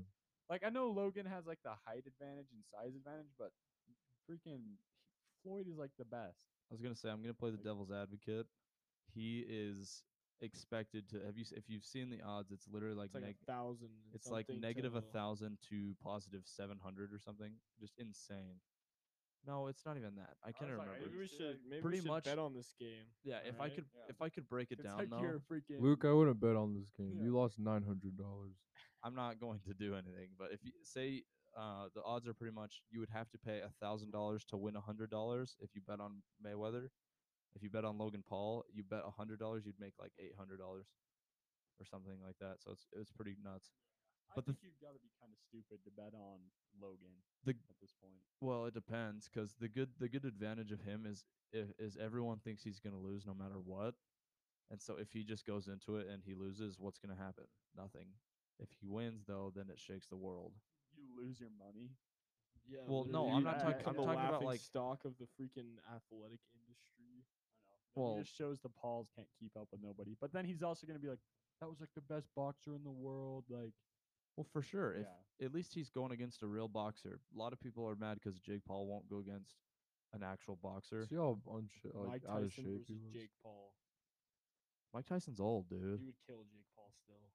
Like 0.50 0.64
I 0.66 0.68
know 0.70 0.90
Logan 0.90 1.26
has 1.26 1.46
like 1.46 1.60
the 1.62 1.70
height 1.86 2.04
advantage 2.06 2.48
and 2.52 2.62
size 2.70 2.94
advantage, 2.96 3.30
but 3.38 3.52
freaking 4.28 4.74
Floyd 5.42 5.66
is 5.70 5.78
like 5.78 5.92
the 5.98 6.04
best. 6.04 6.50
I 6.70 6.74
was 6.74 6.80
gonna 6.82 6.96
say 6.96 7.08
I'm 7.08 7.22
gonna 7.22 7.32
play 7.34 7.50
the 7.50 7.56
Like- 7.56 7.64
devil's 7.64 7.90
advocate. 7.92 8.46
He 9.14 9.40
is 9.48 10.02
expected 10.42 11.08
to 11.10 11.20
have 11.24 11.36
you 11.36 11.44
if 11.52 11.68
you've 11.68 11.84
seen 11.84 12.10
the 12.10 12.20
odds, 12.22 12.50
it's 12.50 12.66
literally 12.68 12.94
like 12.96 13.06
It's 13.06 13.14
like 13.14 13.24
neg- 13.24 13.36
a 13.42 13.46
thousand. 13.46 13.90
it's 14.12 14.28
like 14.30 14.48
negative 14.48 14.94
a 14.96 15.02
thousand 15.02 15.58
to 15.68 15.94
positive 16.02 16.42
seven 16.46 16.78
hundred 16.78 17.12
or 17.12 17.18
something. 17.18 17.52
Just 17.78 17.94
insane. 17.98 18.60
No, 19.46 19.68
it's 19.68 19.86
not 19.86 19.96
even 19.96 20.16
that. 20.16 20.36
I 20.44 20.52
can't 20.52 20.70
was 20.70 20.78
like, 20.78 20.86
remember. 20.88 21.06
Maybe 21.06 21.18
we 21.18 21.26
should. 21.28 21.58
Maybe 21.66 21.80
pretty 21.80 21.96
we 21.98 22.02
should 22.02 22.08
much- 22.10 22.24
bet 22.24 22.38
on 22.38 22.52
this 22.54 22.74
game. 22.78 23.06
yeah, 23.22 23.38
if 23.46 23.58
I 23.60 23.70
could 23.70 23.86
Yeah. 23.94 24.06
if 24.08 24.20
I 24.20 24.28
could 24.28 24.48
break 24.48 24.70
it 24.72 24.80
It's 24.80 24.88
down 24.88 24.98
like 24.98 25.10
though, 25.10 25.20
you're 25.22 25.40
freaking 25.40 25.80
Luke, 25.80 26.04
I 26.04 26.12
wouldn't 26.12 26.40
bet 26.40 26.56
on 26.56 26.74
this 26.74 26.90
game. 26.90 27.16
Yeah. 27.16 27.22
You 27.24 27.36
lost 27.36 27.58
nine 27.58 27.82
hundred 27.82 28.16
dollars. 28.16 28.56
I'm 29.02 29.14
not 29.14 29.40
going 29.40 29.60
to 29.66 29.74
do 29.74 29.94
anything. 29.94 30.30
But 30.38 30.52
if 30.52 30.64
you 30.64 30.72
say 30.82 31.24
uh, 31.56 31.88
the 31.94 32.02
odds 32.04 32.28
are 32.28 32.34
pretty 32.34 32.54
much 32.54 32.82
you 32.90 33.00
would 33.00 33.10
have 33.10 33.30
to 33.30 33.38
pay 33.38 33.60
a 33.60 33.70
thousand 33.80 34.12
dollars 34.12 34.44
to 34.46 34.56
win 34.56 34.76
a 34.76 34.80
hundred 34.80 35.10
dollars 35.10 35.56
if 35.60 35.70
you 35.74 35.80
bet 35.86 36.00
on 36.00 36.22
Mayweather. 36.44 36.88
If 37.56 37.62
you 37.64 37.70
bet 37.70 37.84
on 37.84 37.98
Logan 37.98 38.22
Paul, 38.26 38.64
you 38.72 38.84
bet 38.84 39.02
a 39.04 39.10
hundred 39.10 39.40
dollars, 39.40 39.64
you'd 39.66 39.80
make 39.80 39.94
like 39.98 40.12
eight 40.20 40.34
hundred 40.38 40.58
dollars 40.58 40.86
or 41.80 41.86
something 41.86 42.18
like 42.24 42.36
that. 42.40 42.62
So 42.62 42.70
it's 42.70 42.86
it's 42.92 43.10
pretty 43.10 43.36
nuts. 43.42 43.72
I 44.30 44.34
but 44.36 44.46
the 44.46 44.52
think 44.52 44.62
you've 44.62 44.80
got 44.80 44.94
to 44.94 45.02
be 45.02 45.10
kind 45.18 45.32
of 45.32 45.38
stupid 45.42 45.82
to 45.82 45.90
bet 45.90 46.14
on 46.14 46.38
Logan 46.80 47.18
The 47.44 47.50
at 47.50 47.80
this 47.80 47.92
point. 48.00 48.14
Well, 48.40 48.66
it 48.66 48.74
depends 48.74 49.28
because 49.28 49.54
the 49.58 49.68
good 49.68 49.90
the 49.98 50.08
good 50.08 50.24
advantage 50.24 50.70
of 50.70 50.82
him 50.82 51.06
is 51.06 51.24
is 51.52 51.96
everyone 51.96 52.38
thinks 52.38 52.62
he's 52.62 52.78
gonna 52.78 53.00
lose 53.00 53.26
no 53.26 53.34
matter 53.34 53.58
what, 53.58 53.94
and 54.70 54.80
so 54.80 54.96
if 54.96 55.10
he 55.10 55.24
just 55.24 55.46
goes 55.46 55.66
into 55.66 55.96
it 55.96 56.06
and 56.06 56.22
he 56.24 56.34
loses, 56.34 56.78
what's 56.78 56.98
gonna 56.98 57.18
happen? 57.18 57.44
Nothing. 57.76 58.06
If 58.60 58.68
he 58.80 58.86
wins 58.86 59.24
though, 59.26 59.52
then 59.54 59.70
it 59.70 59.78
shakes 59.78 60.06
the 60.08 60.16
world. 60.16 60.52
You 60.96 61.04
lose 61.16 61.40
your 61.40 61.50
money. 61.58 61.90
Yeah. 62.68 62.80
Well, 62.86 63.04
no, 63.04 63.28
I'm 63.30 63.42
not 63.42 63.58
talking- 63.60 63.86
I'm 63.86 63.94
talking 63.94 64.10
about, 64.28 64.42
like- 64.44 64.60
stock 64.60 65.04
of 65.04 65.16
the 65.18 65.26
freaking 65.26 65.78
athletic 65.90 66.40
industry. 66.54 67.24
I 67.70 67.74
know. 67.74 68.02
Well- 68.02 68.16
he 68.16 68.22
just 68.22 68.34
shows 68.36 68.60
the 68.60 68.68
Pauls 68.68 69.10
can't 69.16 69.28
keep 69.38 69.56
up 69.56 69.68
with 69.72 69.80
nobody. 69.80 70.14
But 70.20 70.32
then 70.32 70.44
he's 70.44 70.62
also 70.62 70.86
gonna 70.86 70.98
be 70.98 71.08
like, 71.08 71.20
that 71.60 71.68
was 71.68 71.80
like 71.80 71.92
the 71.94 72.02
best 72.02 72.28
boxer 72.34 72.74
in 72.74 72.84
the 72.84 72.90
world. 72.90 73.44
Like, 73.48 73.74
Well, 74.36 74.44
for 74.44 74.62
sure. 74.62 74.94
If 74.94 75.06
yeah, 75.38 75.46
at 75.46 75.52
least 75.52 75.74
he's 75.74 75.90
going 75.90 76.12
against 76.12 76.42
a 76.42 76.46
real 76.46 76.68
boxer. 76.68 77.20
A 77.34 77.36
lot 77.38 77.52
of 77.52 77.60
people 77.60 77.86
are 77.88 77.96
mad 77.96 78.14
because 78.20 78.38
Jake 78.40 78.64
Paul 78.64 78.86
won't 78.86 79.08
go 79.08 79.18
against 79.18 79.56
an 80.12 80.22
actual 80.22 80.56
boxer. 80.56 81.04
See 81.06 81.16
how 81.16 81.40
unsha- 81.46 81.94
uh, 81.94 81.98
like 82.00 82.22
Mike 82.22 82.24
out 82.26 82.42
of 82.42 82.48
Tyson 82.50 82.64
shape 82.64 82.78
versus. 82.86 83.12
Jake 83.12 83.30
Paul. 83.42 83.74
Mike 84.94 85.06
Tyson's 85.06 85.40
old, 85.40 85.68
dude. 85.68 86.00
You 86.00 86.06
would 86.06 86.20
kill 86.26 86.44
Jake 86.44 86.66
Paul 86.74 86.92
still. 87.02 87.30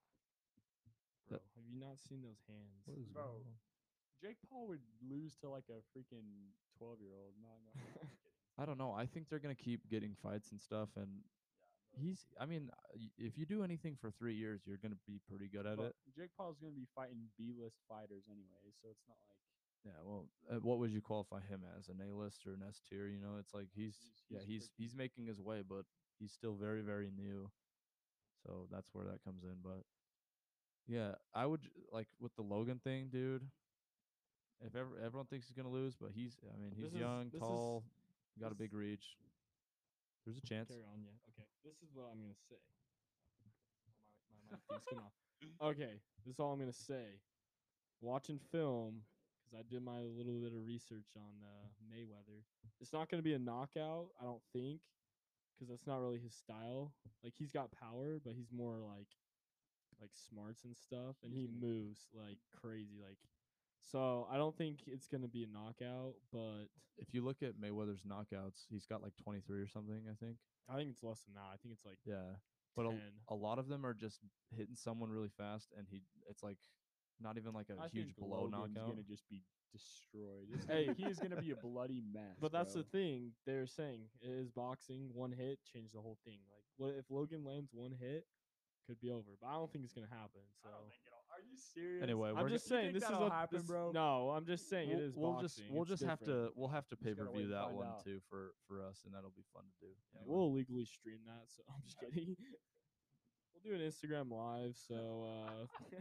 Bro, 1.28 1.38
That- 1.40 1.46
have 1.56 1.68
you 1.68 1.80
not 1.80 2.00
seen 2.00 2.22
those 2.22 2.42
hands? 2.48 2.86
What 2.86 2.98
is 2.98 3.08
Bro. 3.10 3.24
going 3.24 3.48
on? 3.48 3.60
Jake 4.22 4.38
Paul 4.50 4.68
would 4.68 4.82
lose 5.02 5.36
to 5.38 5.50
like 5.50 5.66
a 5.70 5.82
freaking 5.98 6.54
twelve 6.78 7.02
year 7.02 7.14
old. 7.14 7.34
No, 7.42 7.50
no, 7.66 7.72
no, 7.76 7.82
I'm 7.82 7.94
kidding. 7.94 8.10
I 8.58 8.66
don't 8.66 8.78
know. 8.78 8.92
I 8.94 9.06
think 9.06 9.28
they're 9.30 9.40
gonna 9.40 9.56
keep 9.56 9.88
getting 9.90 10.16
fights 10.16 10.52
and 10.52 10.60
stuff, 10.62 10.90
and 10.96 11.24
he's. 11.92 12.26
I 12.40 12.46
mean, 12.46 12.70
uh, 12.72 12.76
y- 12.96 13.12
if 13.18 13.38
you 13.38 13.46
do 13.46 13.64
anything 13.64 13.96
for 13.98 14.10
three 14.12 14.36
years, 14.36 14.62
you're 14.66 14.78
gonna 14.78 14.96
be 15.06 15.20
pretty 15.28 15.48
good 15.50 15.66
at 15.66 15.76
But 15.78 15.88
it. 15.88 15.96
Jake 16.16 16.32
Paul's 16.38 16.58
gonna 16.60 16.72
be 16.72 16.86
fighting 16.96 17.30
B 17.38 17.52
list 17.54 17.82
fighters 17.90 18.24
anyway, 18.30 18.72
so 18.82 18.90
it's 18.90 19.04
not 19.08 19.18
like 19.28 19.38
Yeah. 19.84 20.02
Well, 20.04 20.30
uh, 20.50 20.60
what 20.62 20.80
would 20.80 20.92
you 20.92 21.02
qualify 21.02 21.42
him 21.42 21.64
as? 21.78 21.90
An 21.90 22.00
A 22.02 22.16
list 22.16 22.48
or 22.48 22.54
an 22.54 22.64
S 22.64 22.80
tier? 22.90 23.08
You 23.08 23.20
know, 23.20 23.38
it's 23.38 23.54
like 23.54 23.70
he's, 23.76 23.96
he's- 24.00 24.24
yeah, 24.30 24.40
he's 24.40 24.48
he's 24.48 24.68
freaking- 24.70 24.74
he's 24.78 24.96
making 24.96 25.26
his 25.28 25.42
way, 25.42 25.62
but 25.62 25.86
he's 26.18 26.32
still 26.32 26.56
very 26.56 26.82
very 26.82 27.12
new. 27.12 27.52
So 28.44 28.68
that's 28.72 28.94
where 28.94 29.06
that 29.06 29.22
comes 29.24 29.44
in. 29.44 29.62
But 29.62 29.86
yeah, 30.88 31.16
I 31.34 31.46
would 31.46 31.62
like 31.92 32.08
with 32.20 32.36
the 32.36 32.42
Logan 32.44 32.80
thing, 32.84 33.10
dude. 33.12 33.42
If 34.62 34.76
ever 34.76 34.98
everyone 35.04 35.28
thinks 35.28 35.48
he's 35.48 35.56
gonna 35.56 35.70
lose, 35.74 35.96
but 36.00 36.12
he's. 36.14 36.38
I 36.54 36.58
mean, 36.62 36.72
he's 36.76 36.86
This 36.86 36.94
is- 36.94 37.00
young, 37.00 37.26
this 37.30 37.36
is- 37.36 37.40
tall, 37.48 37.84
got 38.40 38.48
a 38.48 38.50
this- 38.52 38.58
big 38.60 38.74
reach. 38.74 39.18
There's 40.26 40.38
a 40.38 40.42
chance. 40.42 40.70
Carry 40.70 40.84
on, 40.84 41.04
yeah. 41.04 41.12
Okay, 41.30 41.48
this 41.64 41.76
is 41.84 41.94
what 41.94 42.06
I'm 42.12 42.20
gonna 42.22 42.34
say. 42.50 42.56
Oh, 43.46 43.52
my, 44.50 44.50
my 44.50 44.58
mic 44.58 44.62
thing's 44.70 44.86
coming 44.90 45.06
off. 45.06 45.14
Okay, 45.76 46.02
this 46.26 46.34
is 46.34 46.40
all 46.40 46.54
I'm 46.54 46.60
gonna 46.60 46.74
say. 46.74 47.20
Watching 48.02 48.40
film, 48.52 49.04
because 49.44 49.60
I 49.60 49.64
did 49.70 49.84
my 49.84 50.02
little 50.02 50.40
bit 50.42 50.54
of 50.54 50.66
research 50.66 51.14
on 51.16 51.44
uh, 51.44 51.68
Mayweather. 51.94 52.42
It's 52.82 52.92
not 52.94 53.10
gonna 53.10 53.22
be 53.24 53.34
a 53.34 53.40
knockout, 53.40 54.08
I 54.20 54.24
don't 54.24 54.42
think, 54.54 54.82
because 55.54 55.70
that's 55.70 55.86
not 55.86 56.00
really 56.02 56.20
his 56.20 56.34
style. 56.34 56.94
Like 57.24 57.34
he's 57.38 57.52
got 57.52 57.72
power, 57.72 58.20
but 58.24 58.34
he's 58.34 58.52
more 58.52 58.80
like 58.80 59.08
like 60.02 60.12
smarts 60.14 60.64
and 60.66 60.76
stuff, 60.76 61.16
and 61.24 61.32
He's 61.34 61.42
he 61.42 61.48
gonna- 61.48 61.66
moves 61.74 62.08
like 62.14 62.38
crazy. 62.52 63.00
Like, 63.02 63.18
so 63.82 64.28
I 64.30 64.38
don't 64.38 64.56
think 64.58 64.80
it's 64.88 65.08
gonna 65.08 65.28
be 65.28 65.44
a 65.44 65.48
knockout, 65.48 66.16
but 66.32 66.66
If 66.98 67.14
you 67.14 67.22
look 67.26 67.44
at 67.44 67.56
Mayweather's 67.60 68.04
knockouts, 68.04 68.66
he's 68.70 68.86
got 68.86 69.02
like 69.04 69.18
23 69.18 69.60
or 69.60 69.68
something, 69.68 70.08
I 70.10 70.16
think. 70.16 70.38
I 70.70 70.78
think 70.78 70.90
it's 70.92 71.04
less 71.04 71.20
than 71.24 71.34
that. 71.36 71.50
I 71.54 71.58
think 71.58 71.74
it's 71.74 71.84
like 71.86 72.00
Yeah. 72.06 72.38
But 72.74 72.86
a, 72.86 72.90
10. 72.92 73.02
a 73.28 73.36
lot 73.36 73.60
of 73.60 73.68
them 73.68 73.86
are 73.86 73.94
just 73.94 74.22
hitting 74.50 74.76
someone 74.78 75.10
really 75.10 75.28
fast, 75.38 75.74
and 75.78 75.86
he 75.90 76.04
it's 76.30 76.42
like 76.42 76.58
not 77.20 77.38
even 77.38 77.54
like 77.54 77.70
a 77.70 77.78
I 77.82 77.90
huge 77.90 78.16
think 78.16 78.18
blow 78.18 78.44
Logan's 78.46 78.74
knockout. 78.76 78.90
gonna 78.92 79.04
just 79.04 79.28
be 79.30 79.44
destroyed. 79.74 80.48
It's 80.54 80.66
Hey. 80.66 80.86
gonna- 80.86 80.98
he 80.98 81.04
is 81.06 81.20
gonna 81.20 81.42
be 81.42 81.52
a 81.52 81.56
bloody 81.68 82.00
mess. 82.02 82.38
But 82.40 82.52
that's 82.54 82.74
bro. 82.74 82.82
the 82.84 82.88
thing 82.90 83.34
they're 83.46 83.68
saying 83.68 84.10
is 84.22 84.50
boxing 84.50 85.14
one 85.14 85.34
hit 85.34 85.60
changed 85.66 85.94
the 85.94 86.02
whole 86.02 86.18
thing. 86.24 86.40
Like, 86.50 86.64
what 86.78 86.96
if 86.96 87.10
Logan 87.12 87.44
lands 87.44 87.74
one 87.74 87.92
hit, 87.92 88.26
could 88.88 89.00
be 89.02 89.10
over. 89.12 89.32
But 89.42 89.48
I 89.48 89.54
don't 89.54 89.72
think 89.72 89.84
it's 89.84 89.94
gonna 89.94 90.08
happen. 90.10 90.42
So 90.62 90.70
I 90.70 90.72
don't 90.78 90.90
think 90.90 91.02
it'll- 91.06 91.16
Are 91.36 91.42
you 91.42 91.58
serious? 91.58 92.04
Anyway, 92.04 92.30
I'm 92.30 92.36
we're 92.44 92.50
just 92.50 92.70
You 92.70 92.78
saying 92.78 92.94
this 92.94 93.04
is 93.04 93.10
that'll 93.10 93.24
what 93.24 93.32
happen, 93.34 93.58
this- 93.60 93.68
bro? 93.68 93.92
No, 93.92 94.30
I'm 94.32 94.46
just 94.46 94.70
saying 94.70 94.90
we'll, 94.90 95.00
it 95.00 95.04
is 95.04 95.16
we'll 95.16 95.32
boxing. 95.34 95.48
just 95.66 95.72
we'll 95.72 95.82
it's 95.84 95.90
just 95.92 96.04
have 96.04 96.20
to 96.22 96.52
we'll 96.56 96.70
have 96.70 96.88
to 96.88 96.96
pay 96.96 97.12
Just 97.14 97.22
per 97.32 97.32
view 97.38 97.48
that 97.50 97.72
one 97.74 97.88
out. 97.88 98.04
too 98.04 98.20
for 98.30 98.54
for 98.68 98.82
us, 98.82 99.02
and 99.06 99.14
that'll 99.14 99.34
be 99.36 99.44
fun 99.54 99.64
to 99.64 99.86
do. 99.86 99.92
Yeah, 100.14 100.22
Anyway. 100.22 100.36
we'll 100.38 100.52
legally 100.54 100.86
stream 100.86 101.20
that. 101.26 101.44
So 101.48 101.64
I'm 101.70 101.82
just 101.84 102.00
kidding. 102.00 102.36
we'll 103.54 103.64
do 103.64 103.74
an 103.76 103.82
Instagram 103.90 104.32
live. 104.32 104.76
So 104.88 105.28
uh, 105.60 105.96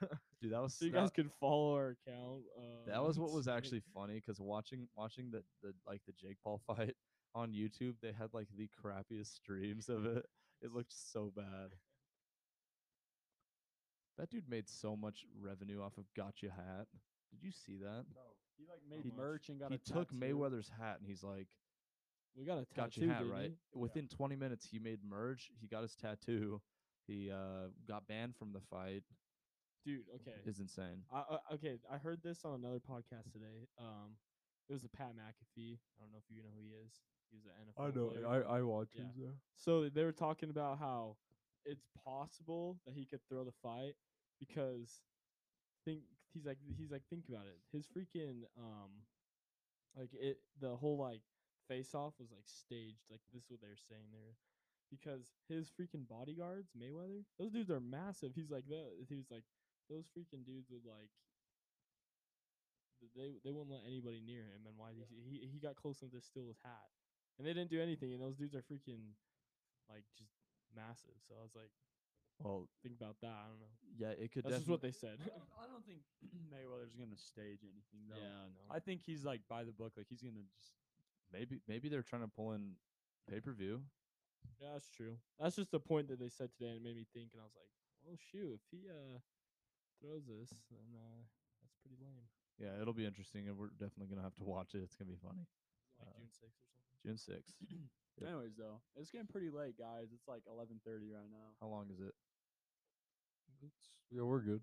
Dude, 0.42 0.52
that 0.52 0.60
was 0.62 0.74
so 0.74 0.84
you 0.86 0.90
that, 0.92 0.98
guys 1.00 1.10
can 1.10 1.30
follow 1.40 1.74
our 1.74 1.90
account. 1.90 2.42
Uh, 2.58 2.86
that 2.90 3.02
was 3.04 3.18
what 3.18 3.32
was 3.32 3.46
actually 3.56 3.82
funny 3.94 4.14
because 4.14 4.40
watching 4.40 4.88
watching 4.96 5.30
the 5.30 5.42
the 5.62 5.72
like 5.86 6.00
the 6.06 6.12
Jake 6.12 6.38
Paul 6.42 6.60
fight 6.66 6.94
on 7.34 7.52
YouTube, 7.52 7.94
they 8.02 8.12
had 8.12 8.30
like 8.32 8.48
the 8.56 8.68
crappiest 8.82 9.34
streams 9.34 9.88
of 9.88 10.06
it. 10.06 10.24
It 10.62 10.72
looked 10.72 10.92
so 10.92 11.30
bad. 11.36 11.70
That 14.18 14.30
dude 14.30 14.48
made 14.48 14.68
so 14.68 14.96
much 14.96 15.24
revenue 15.40 15.82
off 15.82 15.98
of 15.98 16.04
Gotcha 16.16 16.46
Hat. 16.50 16.86
Did 17.30 17.42
you 17.42 17.50
see 17.52 17.76
that? 17.82 18.04
Bro, 18.12 18.22
he 18.56 18.64
like 18.68 18.80
made 18.88 19.04
much? 19.04 19.16
merch 19.16 19.48
and 19.48 19.60
got 19.60 19.70
He 19.70 19.76
a 19.76 19.78
took 19.78 20.08
tattoo. 20.10 20.16
Mayweather's 20.20 20.70
hat 20.70 20.96
and 20.98 21.06
he's 21.06 21.22
like, 21.22 21.48
We 22.36 22.44
got 22.46 22.58
a 22.58 22.66
Gotcha 22.74 23.00
tattoo, 23.00 23.08
Hat, 23.10 23.18
didn't 23.20 23.32
right? 23.32 23.52
he? 23.72 23.78
Within 23.78 24.08
20 24.08 24.36
minutes, 24.36 24.66
he 24.70 24.78
made 24.78 25.00
merge. 25.08 25.50
He 25.60 25.66
got 25.66 25.82
his 25.82 25.94
tattoo. 25.96 26.60
He 27.06 27.30
uh, 27.30 27.68
got 27.86 28.06
banned 28.08 28.36
from 28.36 28.52
the 28.52 28.60
fight. 28.70 29.02
Dude, 29.84 30.02
okay. 30.16 30.36
Is 30.44 30.58
insane. 30.58 31.02
I, 31.12 31.18
I, 31.18 31.54
okay, 31.54 31.76
I 31.92 31.98
heard 31.98 32.20
this 32.24 32.44
on 32.44 32.54
another 32.54 32.80
podcast 32.80 33.30
today. 33.32 33.68
Um, 33.78 34.16
it 34.68 34.72
was 34.72 34.82
a 34.84 34.88
Pat 34.88 35.12
McAfee. 35.14 35.78
I 35.78 36.02
don't 36.02 36.10
know 36.10 36.18
if 36.18 36.24
you 36.28 36.42
know 36.42 36.48
who 36.56 36.62
he 36.62 36.70
is. 36.84 36.92
He 37.30 37.36
was 37.36 37.44
an 37.46 37.52
NFL. 37.62 37.86
I 37.86 37.96
know. 37.96 38.08
Player. 38.08 38.46
I 38.48 38.58
I 38.58 38.62
watch 38.62 38.88
Yeah. 38.94 39.02
him 39.02 39.10
there. 39.16 39.34
So 39.54 39.88
they 39.88 40.02
were 40.02 40.10
talking 40.12 40.50
about 40.50 40.78
how 40.78 41.16
it's 41.66 41.86
possible 42.04 42.78
that 42.86 42.94
he 42.94 43.06
could 43.06 43.20
throw 43.28 43.44
the 43.44 43.54
fight 43.62 43.94
because 44.40 45.02
think 45.84 46.00
he's 46.32 46.46
like 46.46 46.58
he's 46.78 46.90
like 46.90 47.02
think 47.10 47.24
about 47.28 47.46
it. 47.46 47.58
His 47.72 47.86
freaking 47.86 48.44
um 48.58 49.04
like 49.96 50.10
it 50.12 50.38
the 50.60 50.76
whole 50.76 50.98
like 50.98 51.22
face 51.68 51.94
off 51.94 52.14
was 52.18 52.30
like 52.30 52.46
staged. 52.46 53.04
Like 53.10 53.20
this 53.32 53.44
is 53.44 53.50
what 53.50 53.60
they're 53.60 53.78
saying 53.88 54.10
there. 54.12 54.36
Because 54.90 55.34
his 55.48 55.68
freaking 55.74 56.06
bodyguards, 56.08 56.70
Mayweather, 56.78 57.24
those 57.38 57.50
dudes 57.52 57.70
are 57.70 57.80
massive. 57.80 58.32
He's 58.34 58.50
like 58.50 58.64
the 58.68 58.84
he 59.08 59.16
was 59.16 59.26
like 59.30 59.44
those 59.90 60.06
freaking 60.16 60.44
dudes 60.46 60.70
would 60.70 60.86
like 60.86 61.10
they 63.14 63.36
they 63.44 63.50
wouldn't 63.50 63.70
let 63.70 63.84
anybody 63.86 64.20
near 64.24 64.42
him 64.42 64.66
and 64.66 64.76
why 64.76 64.90
he 64.92 65.04
he 65.22 65.48
he 65.52 65.58
got 65.58 65.76
close 65.76 66.00
enough 66.02 66.12
to 66.12 66.20
steal 66.20 66.46
his 66.48 66.58
hat. 66.64 66.88
And 67.38 67.46
they 67.46 67.52
didn't 67.52 67.70
do 67.70 67.80
anything 67.80 68.12
and 68.12 68.22
those 68.22 68.36
dudes 68.36 68.54
are 68.54 68.64
freaking 68.64 69.12
like 69.90 70.04
just 70.18 70.35
massive. 70.76 71.16
So 71.26 71.34
I 71.40 71.42
was 71.42 71.54
like, 71.56 71.72
Well, 72.38 72.68
think 72.84 72.94
about 73.00 73.16
that. 73.24 73.32
I 73.32 73.48
don't 73.48 73.60
know. 73.64 73.74
yeah, 73.96 74.12
it 74.12 74.30
could 74.32 74.44
That's 74.44 74.60
just 74.62 74.68
what 74.68 74.82
they 74.84 74.92
said. 74.92 75.16
I 75.24 75.28
don't, 75.32 75.50
I 75.56 75.64
don't 75.66 75.84
think 75.88 76.04
Mayweather's 76.52 76.94
gonna 76.94 77.16
stage 77.16 77.64
anything 77.64 78.06
though. 78.12 78.20
yeah, 78.20 78.52
no. 78.52 78.62
I 78.68 78.78
think 78.80 79.00
he's 79.02 79.24
like 79.24 79.40
by 79.48 79.64
the 79.64 79.72
book. 79.72 79.92
Like 79.96 80.06
he's 80.08 80.22
gonna 80.22 80.44
just. 80.44 80.76
maybe 81.32 81.60
maybe 81.66 81.88
they're 81.88 82.04
trying 82.06 82.22
to 82.22 82.28
pull 82.28 82.52
in 82.52 82.76
pay 83.30 83.40
per 83.40 83.52
view. 83.52 83.82
yeah, 84.60 84.72
that's 84.76 84.90
true. 84.92 85.16
That's 85.40 85.56
just 85.56 85.70
the 85.72 85.80
point 85.80 86.08
that 86.08 86.20
they 86.20 86.28
said 86.28 86.50
today 86.52 86.70
and 86.76 86.78
it 86.78 86.84
made 86.84 86.96
me 86.96 87.06
think 87.16 87.32
and 87.32 87.40
I 87.40 87.44
was 87.48 87.56
like, 87.56 87.72
well 88.04 88.18
shoot, 88.30 88.60
if 88.60 88.62
he 88.70 88.86
uh 88.88 89.18
throws 90.00 90.28
this, 90.28 90.52
then 90.70 90.92
uh 90.94 91.24
that's 91.64 91.74
pretty 91.82 91.96
lame. 91.98 92.28
Yeah, 92.60 92.80
it'll 92.80 92.94
be 92.96 93.04
interesting, 93.04 93.48
and 93.48 93.56
we're 93.58 93.68
definitely 93.76 94.08
gonna 94.08 94.22
have 94.24 94.36
to 94.36 94.44
watch 94.44 94.74
it. 94.74 94.80
It's 94.84 94.94
gonna 94.94 95.10
be 95.10 95.16
funny. 95.20 95.44
Like 95.98 96.08
Uh, 96.08 96.12
June 96.20 96.28
sixth 96.30 96.60
or 96.60 96.68
something. 96.68 97.00
June 97.04 97.16
sixth. 97.18 97.54
Yep. 98.20 98.28
Anyways, 98.30 98.56
though, 98.56 98.80
it's 98.96 99.10
getting 99.10 99.26
pretty 99.26 99.50
late, 99.50 99.76
guys. 99.78 100.08
It's 100.14 100.26
like 100.28 100.42
eleven 100.50 100.80
thirty 100.84 101.10
right 101.10 101.28
now. 101.30 101.52
How 101.60 101.68
long 101.68 101.86
is 101.92 102.00
it? 102.00 102.14
Yeah, 104.10 104.22
we're 104.22 104.40
good. 104.40 104.60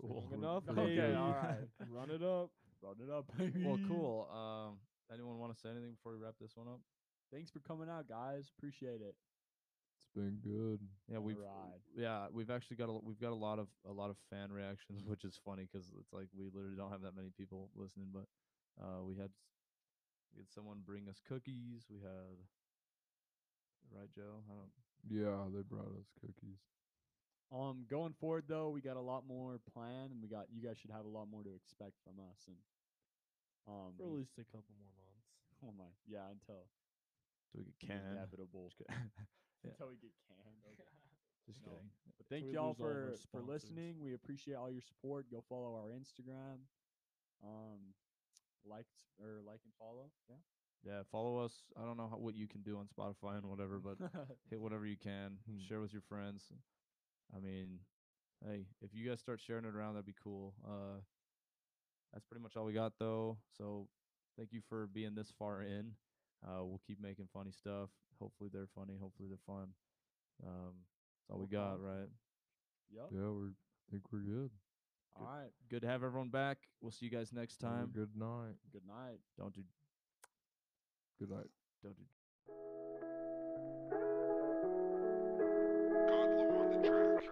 Cool. 0.00 0.26
Long 0.30 0.38
enough. 0.42 0.62
Okay, 0.68 0.96
baby. 0.96 1.14
alright. 1.16 1.68
Run 1.88 2.10
it 2.10 2.22
up. 2.22 2.50
Run 2.82 2.96
it 3.00 3.10
up, 3.12 3.26
baby. 3.38 3.62
Well, 3.64 3.78
cool. 3.88 4.28
Um, 4.32 4.78
anyone 5.12 5.38
want 5.38 5.54
to 5.54 5.60
say 5.60 5.68
anything 5.70 5.92
before 5.92 6.12
we 6.12 6.18
wrap 6.18 6.34
this 6.40 6.52
one 6.56 6.66
up? 6.66 6.80
Thanks 7.32 7.50
for 7.50 7.60
coming 7.60 7.88
out, 7.88 8.08
guys. 8.08 8.50
Appreciate 8.58 9.00
it. 9.00 9.14
It's 9.98 10.08
been 10.16 10.38
good. 10.42 10.80
Yeah, 11.10 11.18
we've 11.18 11.36
Alright. 11.36 11.78
yeah 11.96 12.26
we've 12.32 12.50
actually 12.50 12.76
got 12.76 12.88
a 12.88 12.92
we've 13.04 13.20
got 13.20 13.30
a 13.30 13.38
lot 13.38 13.58
of 13.60 13.68
a 13.88 13.92
lot 13.92 14.10
of 14.10 14.16
fan 14.30 14.50
reactions, 14.50 15.04
which 15.06 15.24
is 15.24 15.38
funny 15.44 15.68
because 15.70 15.92
it's 16.00 16.12
like 16.12 16.26
we 16.36 16.46
literally 16.52 16.76
don't 16.76 16.90
have 16.90 17.02
that 17.02 17.14
many 17.14 17.30
people 17.36 17.70
listening, 17.76 18.08
but 18.12 18.24
uh, 18.82 19.02
we 19.04 19.14
had 19.14 19.30
s- 19.30 19.51
we 20.34 20.40
had 20.42 20.50
someone 20.50 20.80
bring 20.84 21.08
us 21.08 21.20
cookies. 21.26 21.86
We 21.90 22.00
had 22.00 22.36
right, 23.92 24.10
Joe. 24.14 24.42
I 24.48 24.54
don't. 24.54 24.72
Yeah, 25.08 25.48
they 25.54 25.62
brought 25.62 25.92
us 25.98 26.08
cookies. 26.20 26.60
Um, 27.52 27.84
going 27.90 28.14
forward 28.16 28.44
though, 28.48 28.70
we 28.70 28.80
got 28.80 28.96
a 28.96 29.00
lot 29.04 29.26
more 29.26 29.60
planned, 29.74 30.12
and 30.12 30.22
we 30.22 30.28
got 30.28 30.46
you 30.52 30.62
guys 30.62 30.78
should 30.78 30.90
have 30.90 31.04
a 31.04 31.12
lot 31.12 31.28
more 31.30 31.42
to 31.42 31.52
expect 31.54 32.00
from 32.04 32.16
us. 32.30 32.38
And 32.48 32.56
um, 33.68 33.92
For 33.98 34.04
at 34.08 34.12
least 34.16 34.38
a 34.38 34.44
couple 34.48 34.72
more 34.78 34.94
months. 34.96 35.28
oh 35.66 35.72
my, 35.76 35.90
yeah, 36.08 36.30
until 36.32 36.64
Do 37.52 37.60
we 37.60 37.64
get 37.64 37.78
the 37.80 37.86
canned? 37.92 38.12
inevitable, 38.16 38.70
Just. 38.72 38.88
Yeah. 39.62 39.70
until 39.78 39.94
we 39.94 39.96
get 40.02 40.10
canned. 40.26 40.58
Okay. 40.74 40.90
Just 41.46 41.60
No. 41.62 41.70
kidding. 41.70 41.90
But 42.18 42.26
thank 42.30 42.46
we 42.46 42.52
y'all 42.54 42.74
lose 42.74 42.80
all 42.80 42.86
of 42.88 42.94
our 42.96 43.14
for 43.30 43.38
for 43.38 43.42
listening. 43.42 44.00
We 44.02 44.14
appreciate 44.14 44.54
all 44.56 44.70
your 44.70 44.82
support. 44.82 45.30
Go 45.30 45.42
follow 45.48 45.74
our 45.76 45.90
Instagram. 45.94 46.66
Um, 47.44 47.94
like 48.68 48.86
or 49.20 49.40
like 49.44 49.60
and 49.64 49.72
follow. 49.78 50.10
Yeah. 50.28 50.36
Yeah, 50.84 51.02
follow 51.12 51.38
us. 51.38 51.52
I 51.80 51.84
don't 51.84 51.96
know 51.96 52.08
how, 52.10 52.16
what 52.16 52.34
you 52.34 52.48
can 52.48 52.62
do 52.62 52.76
on 52.76 52.86
Spotify 52.86 53.38
and 53.38 53.46
whatever, 53.46 53.78
but 53.78 53.98
hit 54.50 54.60
whatever 54.60 54.84
you 54.84 54.96
can. 54.96 55.38
Hmm. 55.48 55.58
Share 55.68 55.80
with 55.80 55.92
your 55.92 56.02
friends. 56.02 56.42
I 57.34 57.38
mean, 57.38 57.78
hey, 58.44 58.66
if 58.80 58.90
you 58.92 59.08
guys 59.08 59.20
start 59.20 59.40
sharing 59.40 59.64
it 59.64 59.76
around, 59.76 59.94
that'd 59.94 60.06
be 60.06 60.14
cool. 60.22 60.54
Uh, 60.66 61.00
that's 62.12 62.24
pretty 62.24 62.42
much 62.42 62.56
all 62.56 62.64
we 62.64 62.72
got 62.72 62.98
though. 62.98 63.38
So 63.56 63.86
thank 64.36 64.52
you 64.52 64.60
for 64.68 64.86
being 64.88 65.14
this 65.14 65.32
far 65.38 65.62
in. 65.62 65.92
Uh, 66.44 66.64
we'll 66.64 66.80
keep 66.84 67.00
making 67.00 67.28
funny 67.32 67.52
stuff. 67.52 67.90
Hopefully 68.20 68.50
they're 68.52 68.68
funny. 68.74 68.94
Hopefully 69.00 69.28
they're 69.28 69.38
fun. 69.46 69.68
Um, 70.44 70.74
that's 71.28 71.30
all 71.30 71.38
we 71.38 71.46
got, 71.46 71.80
right? 71.80 72.08
yep. 72.90 73.06
Yeah, 73.12 73.30
we're 73.30 73.54
I 73.88 73.90
think 73.90 74.02
we're 74.12 74.20
good. 74.20 74.50
All 75.18 75.26
right. 75.26 75.50
Good 75.68 75.82
to 75.82 75.88
have 75.88 76.02
everyone 76.02 76.28
back. 76.28 76.58
We'll 76.80 76.90
see 76.90 77.06
you 77.06 77.12
guys 77.12 77.32
next 77.32 77.58
time. 77.58 77.90
Good 77.94 78.16
night. 78.16 78.56
Good 78.72 78.86
night. 78.86 79.18
Don't 79.38 79.54
do. 79.54 79.62
Good 81.18 81.30
night. 81.30 81.50
Don't 81.82 81.96
do. 81.96 82.04
God, 86.82 87.22